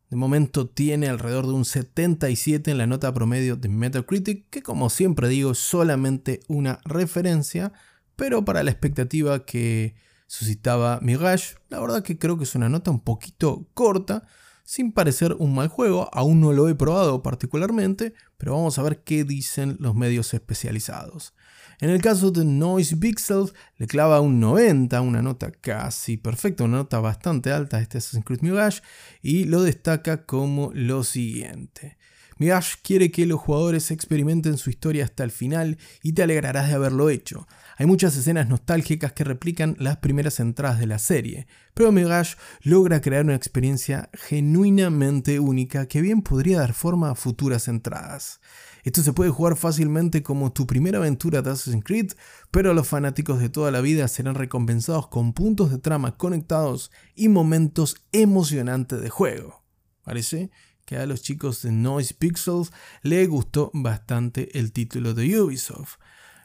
de 0.09 0.17
momento 0.17 0.67
tiene 0.67 1.07
alrededor 1.07 1.45
de 1.45 1.53
un 1.53 1.65
77 1.65 2.71
en 2.71 2.77
la 2.77 2.87
nota 2.87 3.13
promedio 3.13 3.55
de 3.55 3.69
Metacritic, 3.69 4.49
que 4.49 4.63
como 4.63 4.89
siempre 4.89 5.27
digo 5.27 5.51
es 5.51 5.59
solamente 5.59 6.39
una 6.47 6.79
referencia, 6.83 7.71
pero 8.15 8.43
para 8.43 8.63
la 8.63 8.71
expectativa 8.71 9.45
que 9.45 9.95
suscitaba 10.25 10.99
Mirage, 11.01 11.55
la 11.69 11.79
verdad 11.79 12.03
que 12.03 12.17
creo 12.17 12.37
que 12.37 12.43
es 12.43 12.55
una 12.55 12.69
nota 12.69 12.91
un 12.91 13.01
poquito 13.01 13.67
corta, 13.73 14.25
sin 14.63 14.91
parecer 14.91 15.35
un 15.39 15.55
mal 15.55 15.67
juego, 15.67 16.09
aún 16.13 16.41
no 16.41 16.53
lo 16.53 16.69
he 16.69 16.75
probado 16.75 17.23
particularmente, 17.23 18.13
pero 18.37 18.53
vamos 18.53 18.77
a 18.77 18.83
ver 18.83 19.03
qué 19.03 19.23
dicen 19.23 19.77
los 19.79 19.95
medios 19.95 20.33
especializados. 20.33 21.33
En 21.81 21.89
el 21.89 22.01
caso 22.01 22.29
de 22.31 22.43
Noise 22.43 22.97
Pixels, 22.97 23.53
le 23.77 23.87
clava 23.87 24.19
un 24.19 24.41
90, 24.41 24.99
una 24.99 25.21
nota 25.21 25.49
casi 25.49 26.17
perfecta, 26.17 26.65
una 26.65 26.77
nota 26.77 26.99
bastante 26.99 27.51
alta 27.51 27.77
a 27.77 27.81
este 27.81 27.99
Assassin's 27.99 28.25
Creed 28.25 28.41
Mirage, 28.41 28.81
y 29.21 29.45
lo 29.45 29.63
destaca 29.63 30.25
como 30.25 30.71
lo 30.73 31.05
siguiente. 31.05 31.97
Mirage 32.37 32.77
quiere 32.83 33.11
que 33.11 33.25
los 33.25 33.39
jugadores 33.39 33.91
experimenten 33.91 34.57
su 34.57 34.69
historia 34.69 35.03
hasta 35.03 35.25
el 35.25 35.31
final 35.31 35.77
y 36.01 36.13
te 36.13 36.23
alegrarás 36.23 36.69
de 36.69 36.75
haberlo 36.75 37.09
hecho. 37.09 37.47
Hay 37.77 37.85
muchas 37.85 38.15
escenas 38.15 38.47
nostálgicas 38.47 39.11
que 39.11 39.25
replican 39.25 39.75
las 39.77 39.97
primeras 39.97 40.39
entradas 40.39 40.79
de 40.79 40.87
la 40.87 40.99
serie, 40.99 41.47
pero 41.73 41.91
Mirage 41.91 42.35
logra 42.61 43.01
crear 43.01 43.25
una 43.25 43.35
experiencia 43.35 44.09
genuinamente 44.13 45.39
única 45.39 45.85
que 45.87 46.01
bien 46.01 46.21
podría 46.21 46.59
dar 46.59 46.73
forma 46.73 47.11
a 47.11 47.15
futuras 47.15 47.67
entradas. 47.67 48.39
Esto 48.83 49.01
se 49.01 49.13
puede 49.13 49.29
jugar 49.29 49.55
fácilmente 49.55 50.23
como 50.23 50.53
tu 50.53 50.65
primera 50.65 50.99
aventura 50.99 51.41
de 51.41 51.51
Assassin's 51.51 51.83
Creed, 51.83 52.13
pero 52.51 52.73
los 52.73 52.87
fanáticos 52.87 53.39
de 53.39 53.49
toda 53.49 53.71
la 53.71 53.81
vida 53.81 54.07
serán 54.07 54.35
recompensados 54.35 55.07
con 55.07 55.33
puntos 55.33 55.71
de 55.71 55.77
trama 55.77 56.17
conectados 56.17 56.91
y 57.15 57.29
momentos 57.29 57.97
emocionantes 58.11 59.01
de 59.01 59.09
juego. 59.09 59.63
Parece 60.03 60.49
que 60.85 60.97
a 60.97 61.05
los 61.05 61.21
chicos 61.21 61.61
de 61.61 61.71
Noise 61.71 62.15
Pixels 62.15 62.71
le 63.03 63.25
gustó 63.27 63.69
bastante 63.73 64.57
el 64.57 64.71
título 64.71 65.13
de 65.13 65.39
Ubisoft. 65.39 65.97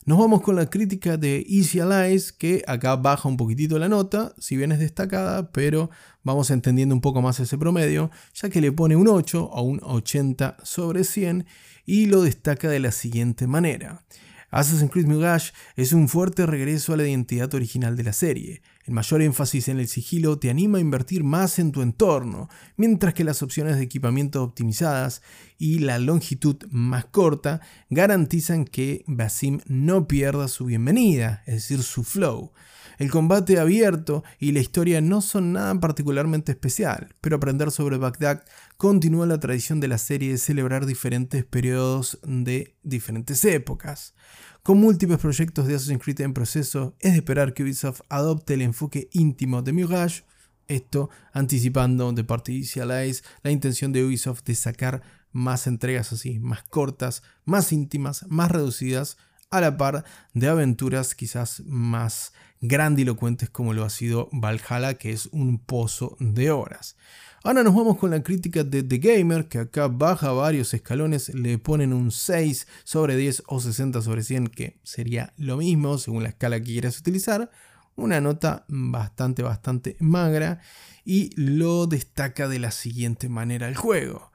Nos 0.06 0.18
vamos 0.18 0.42
con 0.42 0.54
la 0.54 0.68
crítica 0.68 1.16
de 1.16 1.46
Easy 1.48 1.80
Allies, 1.80 2.30
que 2.30 2.62
acá 2.66 2.94
baja 2.96 3.26
un 3.26 3.38
poquitito 3.38 3.78
la 3.78 3.88
nota, 3.88 4.34
si 4.36 4.54
bien 4.54 4.70
es 4.70 4.78
destacada, 4.78 5.50
pero 5.50 5.88
vamos 6.22 6.50
entendiendo 6.50 6.94
un 6.94 7.00
poco 7.00 7.22
más 7.22 7.40
ese 7.40 7.56
promedio, 7.56 8.10
ya 8.34 8.50
que 8.50 8.60
le 8.60 8.70
pone 8.70 8.96
un 8.96 9.08
8 9.08 9.42
o 9.42 9.62
un 9.62 9.80
80 9.82 10.58
sobre 10.62 11.04
100 11.04 11.46
y 11.86 12.06
lo 12.06 12.22
destaca 12.22 12.68
de 12.68 12.80
la 12.80 12.92
siguiente 12.92 13.46
manera. 13.46 14.04
Assassin's 14.54 14.92
Creed 14.92 15.06
Mirage 15.06 15.50
es 15.74 15.92
un 15.92 16.08
fuerte 16.08 16.46
regreso 16.46 16.92
a 16.92 16.96
la 16.96 17.08
identidad 17.08 17.52
original 17.54 17.96
de 17.96 18.04
la 18.04 18.12
serie. 18.12 18.62
El 18.84 18.94
mayor 18.94 19.20
énfasis 19.20 19.66
en 19.66 19.80
el 19.80 19.88
sigilo 19.88 20.38
te 20.38 20.48
anima 20.48 20.78
a 20.78 20.80
invertir 20.80 21.24
más 21.24 21.58
en 21.58 21.72
tu 21.72 21.82
entorno, 21.82 22.48
mientras 22.76 23.14
que 23.14 23.24
las 23.24 23.42
opciones 23.42 23.76
de 23.76 23.82
equipamiento 23.82 24.44
optimizadas 24.44 25.22
y 25.58 25.80
la 25.80 25.98
longitud 25.98 26.56
más 26.70 27.06
corta 27.06 27.62
garantizan 27.90 28.64
que 28.64 29.02
Basim 29.08 29.58
no 29.66 30.06
pierda 30.06 30.46
su 30.46 30.66
bienvenida, 30.66 31.42
es 31.46 31.54
decir, 31.54 31.82
su 31.82 32.04
flow. 32.04 32.52
El 32.98 33.10
combate 33.10 33.58
abierto 33.58 34.24
y 34.38 34.52
la 34.52 34.60
historia 34.60 35.00
no 35.00 35.20
son 35.20 35.52
nada 35.52 35.74
particularmente 35.80 36.52
especial, 36.52 37.14
pero 37.20 37.36
aprender 37.36 37.70
sobre 37.70 37.98
Bagdad 37.98 38.44
continúa 38.76 39.26
la 39.26 39.40
tradición 39.40 39.80
de 39.80 39.88
la 39.88 39.98
serie 39.98 40.30
de 40.30 40.38
celebrar 40.38 40.86
diferentes 40.86 41.44
periodos 41.44 42.18
de 42.22 42.76
diferentes 42.82 43.44
épocas. 43.44 44.14
Con 44.62 44.78
múltiples 44.78 45.18
proyectos 45.18 45.66
de 45.66 45.74
Assassin's 45.74 46.02
Creed 46.02 46.20
en 46.22 46.32
proceso, 46.32 46.96
es 47.00 47.12
de 47.12 47.18
esperar 47.18 47.52
que 47.52 47.64
Ubisoft 47.64 48.00
adopte 48.08 48.54
el 48.54 48.62
enfoque 48.62 49.08
íntimo 49.12 49.62
de 49.62 49.72
Mirage, 49.72 50.24
esto 50.68 51.10
anticipando 51.32 52.12
de 52.12 52.24
parte 52.24 52.52
de 52.52 53.20
la 53.42 53.50
intención 53.50 53.92
de 53.92 54.04
Ubisoft 54.04 54.44
de 54.44 54.54
sacar 54.54 55.02
más 55.32 55.66
entregas 55.66 56.12
así, 56.12 56.38
más 56.38 56.62
cortas, 56.62 57.22
más 57.44 57.72
íntimas, 57.72 58.24
más 58.28 58.50
reducidas, 58.50 59.18
a 59.50 59.60
la 59.60 59.76
par 59.76 60.04
de 60.32 60.48
aventuras 60.48 61.14
quizás 61.14 61.62
más 61.66 62.32
grandilocuentes 62.66 63.50
como 63.50 63.74
lo 63.74 63.84
ha 63.84 63.90
sido 63.90 64.28
Valhalla, 64.32 64.94
que 64.94 65.12
es 65.12 65.26
un 65.26 65.58
pozo 65.58 66.16
de 66.18 66.50
horas. 66.50 66.96
Ahora 67.42 67.62
nos 67.62 67.74
vamos 67.74 67.98
con 67.98 68.10
la 68.10 68.22
crítica 68.22 68.64
de 68.64 68.82
The 68.82 68.98
Gamer, 68.98 69.48
que 69.48 69.58
acá 69.58 69.88
baja 69.88 70.32
varios 70.32 70.72
escalones, 70.72 71.28
le 71.34 71.58
ponen 71.58 71.92
un 71.92 72.10
6 72.10 72.66
sobre 72.84 73.16
10 73.16 73.42
o 73.48 73.60
60 73.60 74.00
sobre 74.00 74.22
100, 74.22 74.46
que 74.48 74.80
sería 74.82 75.34
lo 75.36 75.58
mismo 75.58 75.98
según 75.98 76.22
la 76.22 76.30
escala 76.30 76.58
que 76.58 76.72
quieras 76.72 76.98
utilizar. 76.98 77.50
Una 77.96 78.22
nota 78.22 78.64
bastante, 78.68 79.42
bastante 79.42 79.96
magra 80.00 80.60
y 81.04 81.30
lo 81.36 81.86
destaca 81.86 82.48
de 82.48 82.58
la 82.58 82.70
siguiente 82.70 83.28
manera 83.28 83.68
el 83.68 83.76
juego. 83.76 84.32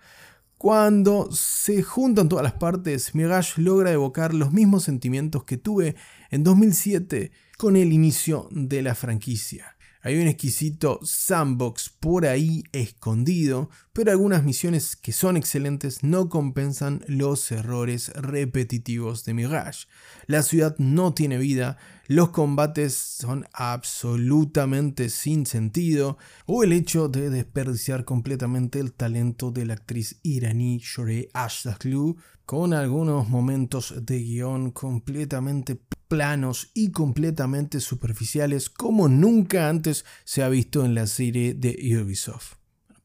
Cuando 0.60 1.32
se 1.32 1.84
juntan 1.84 2.28
todas 2.28 2.44
las 2.44 2.52
partes, 2.52 3.16
Mirage 3.16 3.62
logra 3.62 3.94
evocar 3.94 4.34
los 4.34 4.52
mismos 4.52 4.84
sentimientos 4.84 5.46
que 5.46 5.56
tuve 5.56 5.96
en 6.32 6.44
2007 6.44 7.32
con 7.58 7.78
el 7.78 7.94
inicio 7.94 8.50
de 8.52 8.82
la 8.82 8.94
franquicia. 8.94 9.78
Hay 10.02 10.18
un 10.18 10.28
exquisito 10.28 11.02
sandbox 11.04 11.90
por 11.90 12.26
ahí 12.26 12.64
escondido, 12.72 13.70
pero 13.92 14.12
algunas 14.12 14.46
misiones 14.46 14.96
que 14.96 15.12
son 15.12 15.36
excelentes 15.36 16.04
no 16.04 16.30
compensan 16.30 17.04
los 17.08 17.52
errores 17.52 18.08
repetitivos 18.16 19.26
de 19.26 19.34
Mirage. 19.34 19.88
La 20.26 20.42
ciudad 20.42 20.74
no 20.78 21.14
tiene 21.14 21.38
vida, 21.38 21.78
los 22.08 22.30
combates 22.30 22.94
son 22.94 23.46
absolutamente 23.52 25.10
sin 25.10 25.46
sentido, 25.46 26.18
o 26.46 26.64
el 26.64 26.72
hecho 26.72 27.10
de 27.10 27.30
desperdiciar 27.30 28.06
completamente 28.06 28.80
el 28.80 28.94
talento 28.94 29.52
de 29.52 29.66
la 29.66 29.74
actriz 29.74 30.18
iraní 30.24 30.78
Shoreh 30.78 31.30
Ashdaqlu, 31.34 32.16
con 32.46 32.74
algunos 32.74 33.28
momentos 33.28 33.94
de 34.02 34.20
guion 34.20 34.72
completamente 34.72 35.76
planos 36.10 36.72
y 36.74 36.92
completamente 36.92 37.80
superficiales 37.80 38.70
como 38.70 39.08
nunca 39.08 39.70
antes 39.70 40.04
se 40.26 40.44
ha 40.44 40.50
visto 40.50 40.84
en 40.84 40.96
la 40.96 41.08
serie 41.08 41.54
de 41.54 41.78
Ubisoft. 42.02 42.56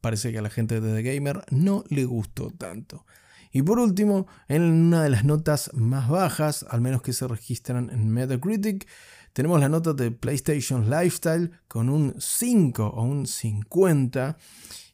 Parece 0.01 0.33
que 0.33 0.39
a 0.39 0.43
la 0.43 0.51
gente 0.51 0.81
de 0.81 0.95
The 0.95 1.15
Gamer 1.15 1.45
no 1.51 1.85
le 1.89 2.05
gustó 2.05 2.51
tanto. 2.51 3.07
Y 3.53 3.63
por 3.63 3.79
último, 3.79 4.27
en 4.49 4.63
una 4.63 5.05
de 5.05 5.11
las 5.11 5.25
notas 5.25 5.71
más 5.75 6.09
bajas, 6.09 6.67
al 6.69 6.81
menos 6.81 7.03
que 7.03 7.13
se 7.13 7.29
registran 7.29 7.89
en 7.91 8.09
Metacritic, 8.09 8.89
tenemos 9.33 9.61
la 9.61 9.69
nota 9.69 9.93
de 9.93 10.11
PlayStation 10.11 10.91
Lifestyle 10.91 11.53
con 11.69 11.89
un 11.89 12.15
5 12.19 12.87
o 12.87 13.03
un 13.03 13.27
50 13.27 14.37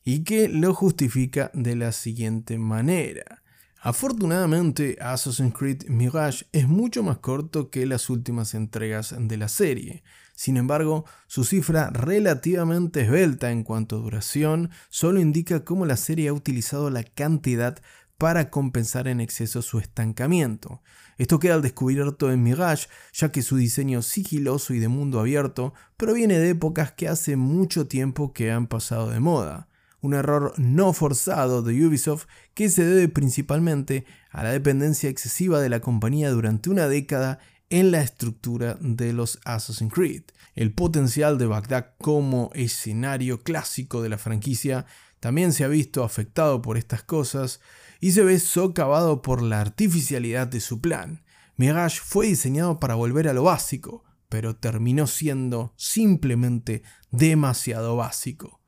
y 0.04 0.24
que 0.24 0.48
lo 0.48 0.74
justifica 0.74 1.50
de 1.54 1.76
la 1.76 1.92
siguiente 1.92 2.58
manera. 2.58 3.42
Afortunadamente, 3.82 4.98
Assassin's 5.00 5.54
Creed 5.54 5.84
Mirage 5.88 6.44
es 6.52 6.68
mucho 6.68 7.02
más 7.02 7.16
corto 7.16 7.70
que 7.70 7.86
las 7.86 8.10
últimas 8.10 8.52
entregas 8.52 9.14
de 9.18 9.36
la 9.38 9.48
serie. 9.48 10.02
Sin 10.34 10.58
embargo, 10.58 11.06
su 11.26 11.44
cifra 11.44 11.88
relativamente 11.88 13.00
esbelta 13.00 13.50
en 13.50 13.62
cuanto 13.62 13.96
a 13.96 14.00
duración 14.00 14.68
solo 14.90 15.18
indica 15.18 15.64
cómo 15.64 15.86
la 15.86 15.96
serie 15.96 16.28
ha 16.28 16.34
utilizado 16.34 16.90
la 16.90 17.04
cantidad 17.04 17.78
para 18.18 18.50
compensar 18.50 19.08
en 19.08 19.18
exceso 19.18 19.62
su 19.62 19.78
estancamiento. 19.78 20.82
Esto 21.16 21.38
queda 21.38 21.54
al 21.54 21.62
descubierto 21.62 22.30
en 22.30 22.42
Mirage, 22.42 22.88
ya 23.14 23.32
que 23.32 23.40
su 23.40 23.56
diseño 23.56 24.02
sigiloso 24.02 24.74
y 24.74 24.78
de 24.78 24.88
mundo 24.88 25.20
abierto 25.20 25.72
proviene 25.96 26.38
de 26.38 26.50
épocas 26.50 26.92
que 26.92 27.08
hace 27.08 27.36
mucho 27.36 27.86
tiempo 27.86 28.34
que 28.34 28.50
han 28.50 28.66
pasado 28.66 29.08
de 29.08 29.20
moda 29.20 29.69
un 30.00 30.14
error 30.14 30.54
no 30.56 30.92
forzado 30.92 31.62
de 31.62 31.86
Ubisoft 31.86 32.26
que 32.54 32.70
se 32.70 32.84
debe 32.84 33.08
principalmente 33.08 34.04
a 34.30 34.42
la 34.42 34.52
dependencia 34.52 35.10
excesiva 35.10 35.60
de 35.60 35.68
la 35.68 35.80
compañía 35.80 36.30
durante 36.30 36.70
una 36.70 36.88
década 36.88 37.38
en 37.68 37.90
la 37.90 38.00
estructura 38.00 38.76
de 38.80 39.12
los 39.12 39.38
Assassin's 39.44 39.92
Creed. 39.92 40.22
El 40.54 40.72
potencial 40.72 41.38
de 41.38 41.46
Bagdad 41.46 41.94
como 41.98 42.50
escenario 42.54 43.42
clásico 43.42 44.02
de 44.02 44.08
la 44.08 44.18
franquicia 44.18 44.86
también 45.20 45.52
se 45.52 45.64
ha 45.64 45.68
visto 45.68 46.02
afectado 46.02 46.62
por 46.62 46.76
estas 46.76 47.02
cosas 47.02 47.60
y 48.00 48.12
se 48.12 48.24
ve 48.24 48.38
socavado 48.40 49.22
por 49.22 49.42
la 49.42 49.60
artificialidad 49.60 50.48
de 50.48 50.60
su 50.60 50.80
plan. 50.80 51.22
Mirage 51.56 52.00
fue 52.02 52.26
diseñado 52.26 52.80
para 52.80 52.94
volver 52.94 53.28
a 53.28 53.34
lo 53.34 53.44
básico, 53.44 54.04
pero 54.30 54.56
terminó 54.56 55.06
siendo 55.06 55.74
simplemente 55.76 56.82
demasiado 57.10 57.96
básico 57.96 58.59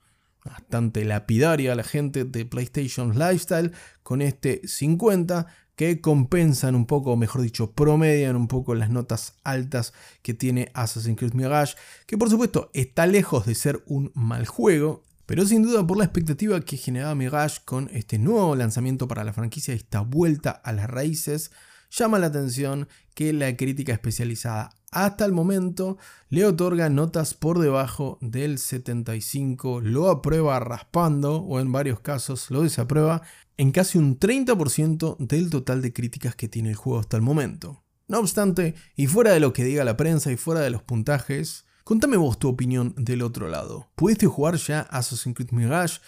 bastante 0.44 1.04
lapidaria 1.04 1.72
a 1.72 1.76
la 1.76 1.84
gente 1.84 2.24
de 2.24 2.44
PlayStation 2.44 3.18
Lifestyle 3.18 3.72
con 4.02 4.22
este 4.22 4.60
50 4.66 5.46
que 5.76 6.00
compensan 6.00 6.74
un 6.74 6.86
poco, 6.86 7.16
mejor 7.16 7.42
dicho, 7.42 7.72
promedian 7.72 8.36
un 8.36 8.48
poco 8.48 8.74
las 8.74 8.90
notas 8.90 9.34
altas 9.42 9.92
que 10.22 10.34
tiene 10.34 10.70
Assassin's 10.74 11.18
Creed 11.18 11.32
Mirage, 11.32 11.76
que 12.06 12.18
por 12.18 12.28
supuesto 12.28 12.70
está 12.74 13.06
lejos 13.06 13.46
de 13.46 13.54
ser 13.54 13.82
un 13.86 14.12
mal 14.14 14.46
juego, 14.46 15.02
pero 15.26 15.46
sin 15.46 15.62
duda 15.62 15.86
por 15.86 15.96
la 15.96 16.04
expectativa 16.04 16.60
que 16.60 16.76
generaba 16.76 17.14
Mirage 17.14 17.60
con 17.64 17.88
este 17.92 18.18
nuevo 18.18 18.54
lanzamiento 18.54 19.08
para 19.08 19.24
la 19.24 19.32
franquicia, 19.32 19.74
esta 19.74 20.00
vuelta 20.00 20.50
a 20.50 20.72
las 20.72 20.90
raíces, 20.90 21.52
llama 21.92 22.18
la 22.18 22.26
atención 22.26 22.88
que 23.14 23.32
la 23.32 23.56
crítica 23.56 23.92
especializada 23.92 24.70
hasta 24.92 25.24
el 25.24 25.32
momento 25.32 25.96
le 26.28 26.44
otorga 26.44 26.90
notas 26.90 27.32
por 27.32 27.58
debajo 27.58 28.18
del 28.20 28.58
75, 28.58 29.80
lo 29.80 30.10
aprueba 30.10 30.60
raspando 30.60 31.36
o 31.36 31.60
en 31.60 31.72
varios 31.72 32.00
casos 32.00 32.50
lo 32.50 32.62
desaprueba 32.62 33.22
en 33.56 33.72
casi 33.72 33.96
un 33.96 34.20
30% 34.20 35.16
del 35.18 35.48
total 35.48 35.80
de 35.80 35.94
críticas 35.94 36.36
que 36.36 36.48
tiene 36.48 36.70
el 36.70 36.76
juego 36.76 37.00
hasta 37.00 37.16
el 37.16 37.22
momento. 37.22 37.82
No 38.06 38.18
obstante, 38.18 38.74
y 38.94 39.06
fuera 39.06 39.32
de 39.32 39.40
lo 39.40 39.54
que 39.54 39.64
diga 39.64 39.84
la 39.84 39.96
prensa 39.96 40.30
y 40.30 40.36
fuera 40.36 40.60
de 40.60 40.70
los 40.70 40.82
puntajes, 40.82 41.64
contame 41.84 42.18
vos 42.18 42.38
tu 42.38 42.48
opinión 42.48 42.94
del 42.98 43.22
otro 43.22 43.48
lado. 43.48 43.88
¿Pudiste 43.94 44.26
jugar 44.26 44.56
ya 44.56 44.80
Assassin's 44.80 45.34
Creed 45.34 45.52
Mirage? 45.52 46.00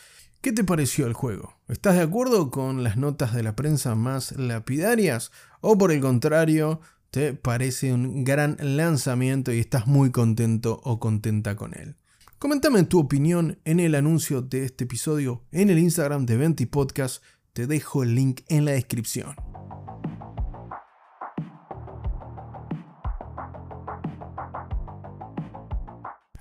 ¿Qué 0.44 0.52
te 0.52 0.62
pareció 0.62 1.06
el 1.06 1.14
juego? 1.14 1.54
¿Estás 1.68 1.94
de 1.94 2.02
acuerdo 2.02 2.50
con 2.50 2.82
las 2.82 2.98
notas 2.98 3.32
de 3.32 3.42
la 3.42 3.56
prensa 3.56 3.94
más 3.94 4.32
lapidarias? 4.32 5.32
¿O 5.62 5.78
por 5.78 5.90
el 5.90 6.02
contrario, 6.02 6.82
te 7.10 7.32
parece 7.32 7.94
un 7.94 8.24
gran 8.24 8.58
lanzamiento 8.60 9.54
y 9.54 9.58
estás 9.58 9.86
muy 9.86 10.10
contento 10.10 10.82
o 10.84 11.00
contenta 11.00 11.56
con 11.56 11.72
él. 11.72 11.96
Coméntame 12.38 12.82
tu 12.82 12.98
opinión 12.98 13.58
en 13.64 13.80
el 13.80 13.94
anuncio 13.94 14.42
de 14.42 14.66
este 14.66 14.84
episodio 14.84 15.42
en 15.50 15.70
el 15.70 15.78
Instagram 15.78 16.26
de 16.26 16.36
Venti 16.36 16.66
Podcast. 16.66 17.22
Te 17.54 17.66
dejo 17.66 18.02
el 18.02 18.14
link 18.14 18.42
en 18.48 18.66
la 18.66 18.72
descripción. 18.72 19.34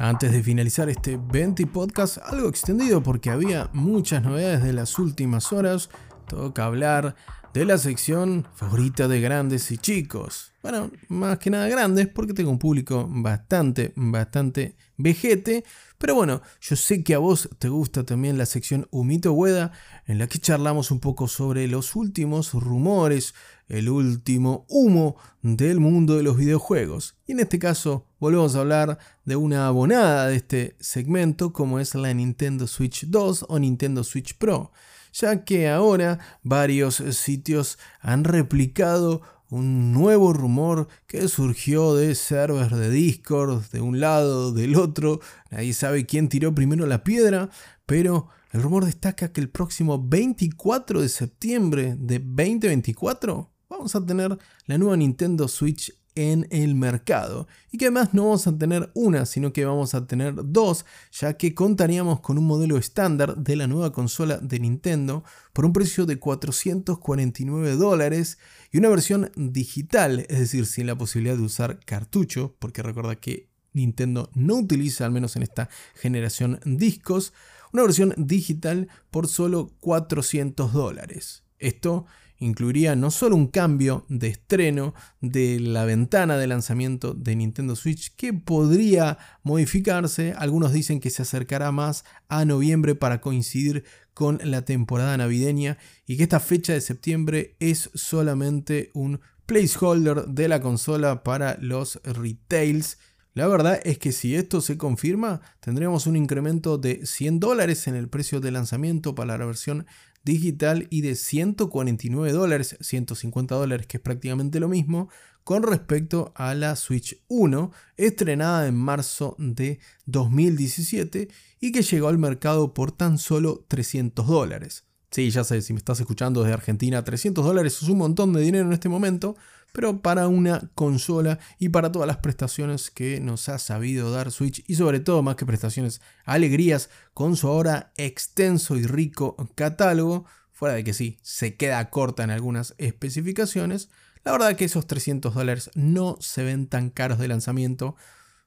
Antes 0.03 0.33
de 0.33 0.43
finalizar 0.43 0.89
este 0.89 1.17
Venti 1.17 1.63
Podcast, 1.63 2.17
algo 2.25 2.49
extendido 2.49 3.01
porque 3.01 3.29
había 3.29 3.69
muchas 3.71 4.21
novedades 4.21 4.61
de 4.61 4.73
las 4.73 4.99
últimas 4.99 5.53
horas, 5.53 5.89
toca 6.27 6.65
hablar 6.65 7.15
de 7.53 7.63
la 7.63 7.77
sección 7.77 8.45
favorita 8.53 9.07
de 9.07 9.21
grandes 9.21 9.71
y 9.71 9.77
chicos. 9.77 10.51
Bueno, 10.61 10.91
más 11.07 11.39
que 11.39 11.49
nada 11.49 11.69
grandes 11.69 12.09
porque 12.09 12.33
tengo 12.33 12.51
un 12.51 12.59
público 12.59 13.07
bastante, 13.09 13.93
bastante 13.95 14.75
vejete. 14.97 15.63
Pero 16.03 16.15
bueno, 16.15 16.41
yo 16.59 16.75
sé 16.75 17.01
que 17.01 17.13
a 17.13 17.17
vos 17.17 17.49
te 17.59 17.69
gusta 17.69 18.03
también 18.03 18.37
la 18.37 18.45
sección 18.45 18.89
Humito 18.91 19.31
Hueda, 19.31 19.71
en 20.05 20.17
la 20.17 20.27
que 20.27 20.37
charlamos 20.37 20.91
un 20.91 20.99
poco 20.99 21.29
sobre 21.29 21.65
los 21.69 21.95
últimos 21.95 22.51
rumores, 22.51 23.33
el 23.69 23.87
último 23.87 24.65
humo 24.67 25.15
del 25.41 25.79
mundo 25.79 26.17
de 26.17 26.23
los 26.23 26.35
videojuegos. 26.35 27.15
Y 27.25 27.31
en 27.31 27.39
este 27.39 27.57
caso 27.57 28.05
volvemos 28.19 28.53
a 28.53 28.59
hablar 28.59 28.97
de 29.23 29.37
una 29.37 29.65
abonada 29.65 30.27
de 30.27 30.35
este 30.35 30.75
segmento 30.81 31.53
como 31.53 31.79
es 31.79 31.95
la 31.95 32.13
Nintendo 32.13 32.67
Switch 32.67 33.05
2 33.05 33.45
o 33.47 33.57
Nintendo 33.57 34.03
Switch 34.03 34.37
Pro 34.37 34.73
ya 35.13 35.45
que 35.45 35.69
ahora 35.69 36.19
varios 36.41 36.95
sitios 36.95 37.77
han 38.01 38.23
replicado 38.23 39.21
un 39.53 39.91
nuevo 39.91 40.33
rumor 40.33 40.87
que 41.05 41.27
surgió 41.27 41.93
de 41.93 42.15
servers 42.15 42.75
de 42.75 42.89
Discord, 42.89 43.61
de 43.71 43.81
un 43.81 43.99
lado, 43.99 44.51
del 44.51 44.75
otro. 44.75 45.19
Nadie 45.51 45.73
sabe 45.73 46.07
quién 46.07 46.27
tiró 46.27 46.55
primero 46.55 46.87
la 46.87 47.03
piedra, 47.03 47.51
pero 47.85 48.29
el 48.51 48.63
rumor 48.63 48.83
destaca 48.83 49.31
que 49.31 49.41
el 49.41 49.49
próximo 49.49 50.03
24 50.03 51.01
de 51.01 51.07
septiembre 51.07 51.95
de 51.99 52.17
2024 52.17 53.51
vamos 53.69 53.95
a 53.95 54.03
tener 54.03 54.35
la 54.65 54.77
nueva 54.79 54.97
Nintendo 54.97 55.47
Switch 55.47 55.93
en 56.15 56.47
el 56.51 56.75
mercado. 56.75 57.47
Y 57.71 57.77
que 57.77 57.85
además 57.85 58.13
no 58.13 58.23
vamos 58.23 58.47
a 58.47 58.57
tener 58.57 58.91
una 58.93 59.25
sino 59.25 59.53
que 59.53 59.65
vamos 59.65 59.93
a 59.93 60.05
tener 60.07 60.35
dos 60.43 60.85
ya 61.11 61.33
que 61.33 61.53
contaríamos 61.53 62.19
con 62.19 62.37
un 62.37 62.45
modelo 62.45 62.77
estándar 62.77 63.37
de 63.37 63.55
la 63.55 63.67
nueva 63.67 63.91
consola 63.91 64.37
de 64.37 64.59
Nintendo 64.59 65.23
por 65.53 65.65
un 65.65 65.73
precio 65.73 66.05
de 66.05 66.19
449 66.19 67.75
dólares 67.75 68.37
y 68.71 68.77
una 68.77 68.89
versión 68.89 69.31
digital 69.35 70.25
es 70.29 70.39
decir 70.39 70.65
sin 70.65 70.87
la 70.87 70.97
posibilidad 70.97 71.35
de 71.35 71.43
usar 71.43 71.79
cartucho 71.85 72.55
porque 72.59 72.81
recuerda 72.81 73.15
que 73.15 73.53
Nintendo 73.73 74.29
no 74.33 74.55
utiliza 74.55 75.05
al 75.05 75.11
menos 75.11 75.35
en 75.35 75.43
esta 75.43 75.69
generación 75.95 76.59
discos. 76.63 77.33
Una 77.71 77.83
versión 77.83 78.13
digital 78.17 78.87
por 79.09 79.27
solo 79.27 79.71
400 79.79 80.71
dólares. 80.71 81.43
Esto 81.59 82.05
incluiría 82.39 82.95
no 82.95 83.11
solo 83.11 83.35
un 83.35 83.47
cambio 83.47 84.05
de 84.09 84.27
estreno 84.27 84.93
de 85.21 85.59
la 85.59 85.85
ventana 85.85 86.37
de 86.37 86.47
lanzamiento 86.47 87.13
de 87.13 87.35
Nintendo 87.35 87.75
Switch 87.75 88.15
que 88.15 88.33
podría 88.33 89.17
modificarse, 89.43 90.33
algunos 90.37 90.73
dicen 90.73 90.99
que 90.99 91.09
se 91.09 91.21
acercará 91.21 91.71
más 91.71 92.03
a 92.27 92.45
noviembre 92.45 92.95
para 92.95 93.21
coincidir 93.21 93.83
con 94.13 94.39
la 94.43 94.63
temporada 94.63 95.17
navideña 95.17 95.77
y 96.05 96.17
que 96.17 96.23
esta 96.23 96.39
fecha 96.39 96.73
de 96.73 96.81
septiembre 96.81 97.55
es 97.59 97.89
solamente 97.93 98.91
un 98.93 99.21
placeholder 99.45 100.25
de 100.27 100.47
la 100.47 100.61
consola 100.61 101.23
para 101.23 101.57
los 101.59 101.99
retails. 102.03 102.97
La 103.33 103.47
verdad 103.47 103.79
es 103.83 103.97
que 103.97 104.11
si 104.11 104.35
esto 104.35 104.61
se 104.61 104.77
confirma, 104.77 105.41
tendríamos 105.59 106.05
un 106.05 106.15
incremento 106.15 106.77
de 106.77 107.05
100 107.05 107.39
dólares 107.39 107.87
en 107.87 107.95
el 107.95 108.07
precio 108.07 108.39
de 108.39 108.51
lanzamiento 108.51 109.15
para 109.15 109.37
la 109.37 109.45
versión 109.45 109.87
digital 110.23 110.87
y 110.89 111.01
de 111.01 111.15
149 111.15 112.31
dólares, 112.31 112.77
150 112.81 113.55
dólares 113.55 113.87
que 113.87 113.97
es 113.97 114.03
prácticamente 114.03 114.59
lo 114.59 114.69
mismo, 114.69 115.09
con 115.43 115.63
respecto 115.63 116.31
a 116.35 116.53
la 116.55 116.75
Switch 116.75 117.21
1, 117.27 117.71
estrenada 117.97 118.67
en 118.67 118.75
marzo 118.75 119.35
de 119.37 119.79
2017 120.05 121.27
y 121.59 121.71
que 121.71 121.81
llegó 121.81 122.07
al 122.07 122.17
mercado 122.17 122.73
por 122.73 122.91
tan 122.91 123.17
solo 123.17 123.65
300 123.67 124.25
dólares. 124.25 124.85
Sí, 125.13 125.29
ya 125.29 125.43
sé, 125.43 125.61
si 125.61 125.73
me 125.73 125.77
estás 125.77 125.99
escuchando 125.99 126.41
desde 126.41 126.55
Argentina, 126.55 127.03
300 127.03 127.45
dólares 127.45 127.77
es 127.83 127.87
un 127.87 127.99
montón 127.99 128.33
de 128.33 128.41
dinero 128.41 128.65
en 128.65 128.73
este 128.73 128.89
momento, 128.89 129.35
pero 129.71 130.01
para 130.01 130.27
una 130.27 130.71
consola 130.73 131.37
y 131.59 131.69
para 131.69 131.91
todas 131.91 132.07
las 132.07 132.17
prestaciones 132.17 132.89
que 132.89 133.19
nos 133.19 133.47
ha 133.47 133.59
sabido 133.59 134.11
dar 134.11 134.31
Switch 134.31 134.63
y 134.65 134.73
sobre 134.73 134.99
todo 134.99 135.21
más 135.21 135.35
que 135.35 135.45
prestaciones, 135.45 136.01
alegrías 136.25 136.89
con 137.13 137.35
su 137.35 137.47
ahora 137.47 137.93
extenso 137.95 138.75
y 138.75 138.87
rico 138.87 139.35
catálogo, 139.53 140.25
fuera 140.51 140.73
de 140.73 140.83
que 140.83 140.93
sí, 140.93 141.19
se 141.21 141.57
queda 141.57 141.91
corta 141.91 142.23
en 142.23 142.31
algunas 142.31 142.73
especificaciones, 142.79 143.89
la 144.23 144.31
verdad 144.31 144.55
que 144.55 144.65
esos 144.65 144.87
300 144.87 145.35
dólares 145.35 145.69
no 145.75 146.17
se 146.21 146.43
ven 146.43 146.65
tan 146.65 146.89
caros 146.89 147.19
de 147.19 147.27
lanzamiento 147.27 147.95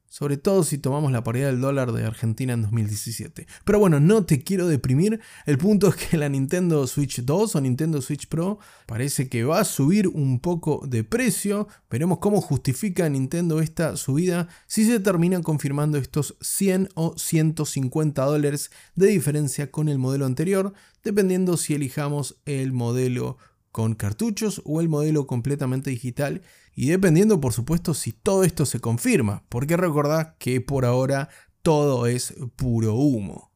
sobre 0.09 0.37
todo 0.37 0.65
si 0.65 0.79
tomamos 0.79 1.13
la 1.13 1.23
paridad 1.23 1.49
del 1.49 1.61
dólar 1.61 1.93
de 1.93 2.05
Argentina 2.05 2.53
en 2.53 2.63
2017. 2.63 3.47
Pero 3.65 3.79
bueno, 3.79 4.01
no 4.01 4.25
te 4.25 4.43
quiero 4.43 4.67
deprimir. 4.69 5.21
El 5.47 5.59
punto 5.59 5.89
es 5.95 5.97
que 5.97 6.17
la 6.17 6.29
Nintendo 6.29 6.87
Switch 6.87 7.23
2 7.23 7.57
o 7.57 7.61
Nintendo 7.61 8.01
Switch 8.01 8.29
Pro 8.29 8.59
parece 8.87 9.29
que 9.29 9.45
va 9.45 9.61
a 9.61 9.65
subir 9.65 10.09
un 10.09 10.41
poco 10.41 10.83
de 10.87 11.05
precio. 11.05 11.69
Veremos 11.91 12.19
cómo 12.19 12.41
justifica 12.41 13.09
Nintendo 13.09 13.61
esta 13.61 13.97
subida 13.97 14.49
si 14.67 14.85
se 14.85 15.01
terminan 15.01 15.43
confirmando 15.43 15.99
estos 15.99 16.37
100 16.41 16.91
o 16.95 17.15
150 17.17 18.25
dólares 18.25 18.71
de 18.95 19.09
diferencia 19.09 19.71
con 19.71 19.89
el 19.89 19.99
modelo 19.99 20.27
anterior, 20.27 20.73
dependiendo 21.05 21.57
si 21.57 21.75
elijamos 21.75 22.37
el 22.45 22.73
modelo 22.73 23.39
con 23.77 23.95
cartuchos 23.95 24.63
o 24.65 24.81
el 24.81 24.89
modelo 24.89 25.27
completamente 25.27 25.91
digital 25.91 26.41
y 26.75 26.89
dependiendo 26.89 27.43
por 27.43 27.53
supuesto 27.53 27.93
si 27.93 28.13
todo 28.13 28.43
esto 28.43 28.65
se 28.65 28.81
confirma, 28.81 29.45
porque 29.51 29.77
recordad 29.77 30.35
que 30.39 30.63
por 30.63 30.87
ahora 30.87 31.29
todo 31.61 32.07
es 32.07 32.33
puro 32.57 32.95
humo. 32.95 33.53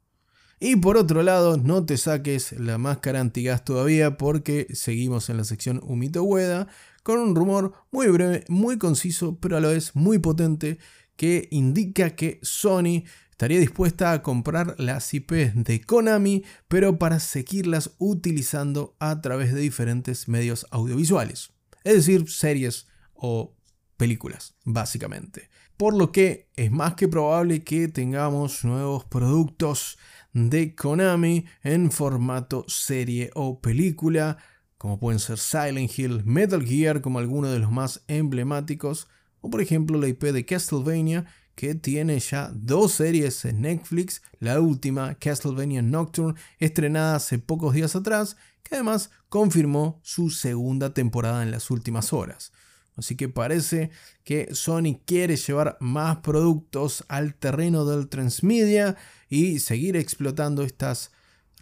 Y 0.61 0.77
por 0.77 0.99
otro 0.99 1.23
lado, 1.23 1.57
no 1.57 1.87
te 1.87 1.97
saques 1.97 2.53
la 2.53 2.77
máscara 2.77 3.19
antigas 3.19 3.65
todavía 3.65 4.19
porque 4.19 4.67
seguimos 4.75 5.31
en 5.31 5.39
la 5.39 5.45
sección 5.45 5.81
Humito 5.83 6.23
Hueda 6.23 6.69
con 7.03 7.19
un 7.19 7.35
rumor 7.35 7.73
muy 7.91 8.09
breve, 8.09 8.45
muy 8.49 8.77
conciso, 8.77 9.39
pero 9.41 9.57
a 9.57 9.61
la 9.61 9.69
vez 9.69 9.97
muy 9.97 10.19
potente 10.19 10.77
que 11.17 11.49
indica 11.51 12.11
que 12.11 12.41
Sony 12.43 13.05
estaría 13.41 13.59
dispuesta 13.59 14.13
a 14.13 14.23
comprar 14.23 14.75
las 14.77 15.15
IP 15.15 15.33
de 15.55 15.81
Konami, 15.81 16.45
pero 16.69 16.99
para 16.99 17.21
seguirlas 17.21 17.95
utilizando 17.97 18.97
a 18.99 19.23
través 19.23 19.55
de 19.55 19.63
diferentes 19.63 20.29
medios 20.29 20.67
audiovisuales, 20.71 21.51
es 21.83 21.95
decir, 21.95 22.29
series 22.29 22.87
o 23.15 23.57
películas, 23.97 24.57
básicamente. 24.67 25.49
Por 25.79 25.97
lo 25.97 26.13
que 26.13 26.51
es 26.55 26.71
más 26.71 26.97
que 26.97 27.09
probable 27.09 27.65
que 27.65 27.89
tengamos 27.89 28.63
nuevos 28.63 29.07
productos 29.07 29.97
de 30.35 30.75
Konami 30.75 31.47
en 31.63 31.91
formato 31.91 32.67
serie 32.69 33.31
o 33.35 33.63
película, 33.63 34.37
como 34.77 35.01
pueden 35.01 35.19
ser 35.19 35.39
Silent 35.39 35.99
Hill, 35.99 36.25
Metal 36.27 36.63
Gear 36.63 37.01
como 37.01 37.19
algunos 37.19 37.53
de 37.53 37.61
los 37.61 37.73
más 37.73 38.05
emblemáticos, 38.07 39.09
o 39.41 39.49
por 39.49 39.63
ejemplo 39.63 39.99
la 39.99 40.09
IP 40.09 40.25
de 40.25 40.45
Castlevania 40.45 41.25
que 41.61 41.75
tiene 41.75 42.19
ya 42.21 42.51
dos 42.55 42.93
series 42.93 43.45
en 43.45 43.61
Netflix, 43.61 44.23
la 44.39 44.63
última, 44.63 45.17
Castlevania 45.17 45.83
Nocturne, 45.83 46.41
estrenada 46.59 47.17
hace 47.17 47.39
pocos 47.39 47.75
días 47.75 47.95
atrás, 47.95 48.39
que 48.63 48.77
además 48.77 49.11
confirmó 49.29 50.01
su 50.03 50.31
segunda 50.31 50.95
temporada 50.95 51.43
en 51.43 51.51
las 51.51 51.71
últimas 51.71 52.15
horas. 52.15 52.53
Así 52.97 53.15
que 53.15 53.29
parece 53.29 53.91
que 54.25 54.55
Sony 54.55 55.03
quiere 55.05 55.37
llevar 55.37 55.77
más 55.81 56.21
productos 56.21 57.05
al 57.09 57.35
terreno 57.35 57.85
del 57.85 58.09
transmedia 58.09 58.97
y 59.29 59.59
seguir 59.59 59.99
explotando 59.99 60.63
estas 60.63 61.11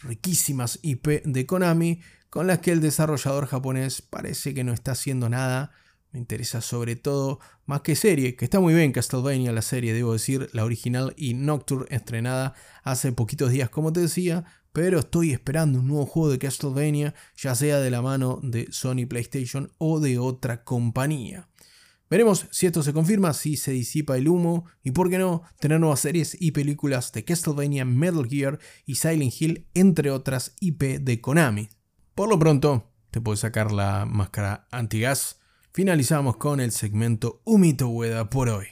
riquísimas 0.05 0.79
IP 0.83 1.25
de 1.25 1.45
Konami 1.45 2.03
con 2.31 2.47
las 2.47 2.61
que 2.61 2.71
el 2.71 2.81
desarrollador 2.81 3.47
japonés 3.47 4.01
parece 4.01 4.55
que 4.55 4.63
no 4.63 4.73
está 4.73 4.93
haciendo 4.93 5.29
nada 5.29 5.73
me 6.13 6.19
interesa 6.19 6.61
sobre 6.61 6.97
todo 6.97 7.41
más 7.67 7.83
que 7.83 7.97
serie, 7.97 8.35
que 8.37 8.45
está 8.45 8.61
muy 8.61 8.75
bien 8.75 8.93
Castlevania, 8.93 9.53
la 9.53 9.63
serie, 9.63 9.93
debo 9.93 10.13
decir, 10.13 10.49
la 10.53 10.65
original 10.65 11.13
y 11.17 11.35
Nocturne 11.35 11.87
estrenada 11.91 12.55
hace 12.83 13.13
poquitos 13.13 13.51
días, 13.51 13.69
como 13.69 13.93
te 13.93 14.01
decía, 14.01 14.45
pero 14.73 15.01
estoy 15.01 15.33
esperando 15.33 15.81
un 15.81 15.89
nuevo 15.89 16.07
juego 16.07 16.31
de 16.31 16.39
Castlevania, 16.39 17.15
ya 17.37 17.55
sea 17.55 17.79
de 17.81 17.91
la 17.91 18.03
mano 18.03 18.41
de 18.43 18.69
Sony 18.71 19.07
PlayStation 19.09 19.73
o 19.79 20.01
de 20.01 20.19
otra 20.19 20.65
compañía. 20.65 21.49
Veremos 22.11 22.47
si 22.51 22.67
esto 22.67 22.83
se 22.83 22.95
confirma, 22.95 23.35
si 23.35 23.59
se 23.59 23.73
disipa 23.73 24.17
el 24.17 24.29
humo 24.29 24.65
y 24.83 24.93
por 24.93 25.11
qué 25.11 25.19
no 25.19 25.43
tener 25.61 25.79
nuevas 25.79 26.01
series 26.01 26.41
y 26.41 26.53
películas 26.53 27.13
de 27.13 27.25
Castlevania, 27.25 27.85
Metal 27.85 28.27
Gear 28.27 28.59
y 28.87 28.95
Silent 28.95 29.35
Hill, 29.39 29.67
entre 29.75 30.11
otras 30.11 30.55
IP 30.61 31.01
de 31.01 31.21
Konami. 31.21 31.69
Por 32.15 32.31
lo 32.31 32.39
pronto, 32.39 32.91
te 33.11 33.21
puedes 33.21 33.41
sacar 33.41 33.73
la 33.73 34.07
máscara 34.07 34.67
antigas 34.71 35.38
finalizamos 35.79 36.37
con 36.39 36.59
el 36.59 36.73
segmento 36.73 37.41
Humito 37.45 37.87
Hueda 37.87 38.29
por 38.29 38.49
hoy. 38.49 38.67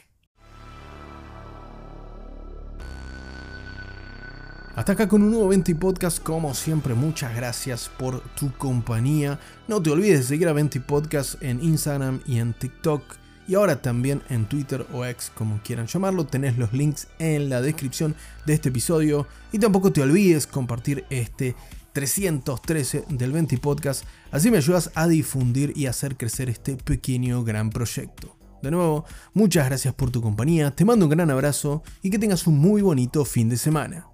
Hasta 4.75 4.91
acá 4.91 5.07
con 5.07 5.23
un 5.23 5.31
nuevo 5.31 5.47
20 5.47 5.77
Podcast, 5.77 6.21
como 6.21 6.53
siempre, 6.53 6.95
muchas 6.95 7.37
gracias 7.37 7.89
por 7.97 8.23
tu 8.35 8.51
compañía. 8.55 9.39
No 9.69 9.81
te 9.81 9.91
olvides 9.91 10.19
de 10.19 10.25
seguir 10.25 10.49
a 10.49 10.53
20 10.53 10.81
Podcast 10.81 11.41
en 11.45 11.63
Instagram 11.63 12.23
y 12.27 12.41
en 12.41 12.55
TikTok. 12.55 13.05
Y 13.47 13.55
ahora 13.55 13.81
también 13.81 14.23
en 14.29 14.47
Twitter 14.47 14.85
o 14.93 15.05
X, 15.05 15.31
como 15.33 15.61
quieran 15.63 15.87
llamarlo, 15.87 16.27
tenés 16.27 16.59
los 16.59 16.73
links 16.73 17.07
en 17.21 17.49
la 17.49 17.63
descripción 17.63 18.17
de 18.47 18.55
este 18.55 18.71
episodio. 18.71 19.29
Y 19.53 19.61
tampoco 19.61 19.93
te 19.93 20.03
olvides 20.03 20.49
compartir 20.49 21.05
este 21.11 21.55
313 21.97 23.05
del 23.09 23.33
20 23.33 23.57
Podcast, 23.57 24.05
así 24.31 24.51
me 24.51 24.59
ayudas 24.59 24.91
a 24.95 25.09
difundir 25.09 25.73
y 25.75 25.87
hacer 25.87 26.19
crecer 26.19 26.51
este 26.51 26.77
pequeño 26.77 27.43
gran 27.43 27.71
proyecto. 27.71 28.37
De 28.63 28.71
nuevo, 28.71 29.07
muchas 29.33 29.65
gracias 29.65 29.95
por 29.95 30.11
tu 30.11 30.21
compañía, 30.21 30.71
te 30.73 30.85
mando 30.85 31.07
un 31.07 31.11
gran 31.11 31.31
abrazo 31.31 31.83
y 32.03 32.11
que 32.11 32.19
tengas 32.19 32.47
un 32.47 32.59
muy 32.59 32.83
bonito 32.83 33.25
fin 33.25 33.49
de 33.49 33.57
semana. 33.57 34.09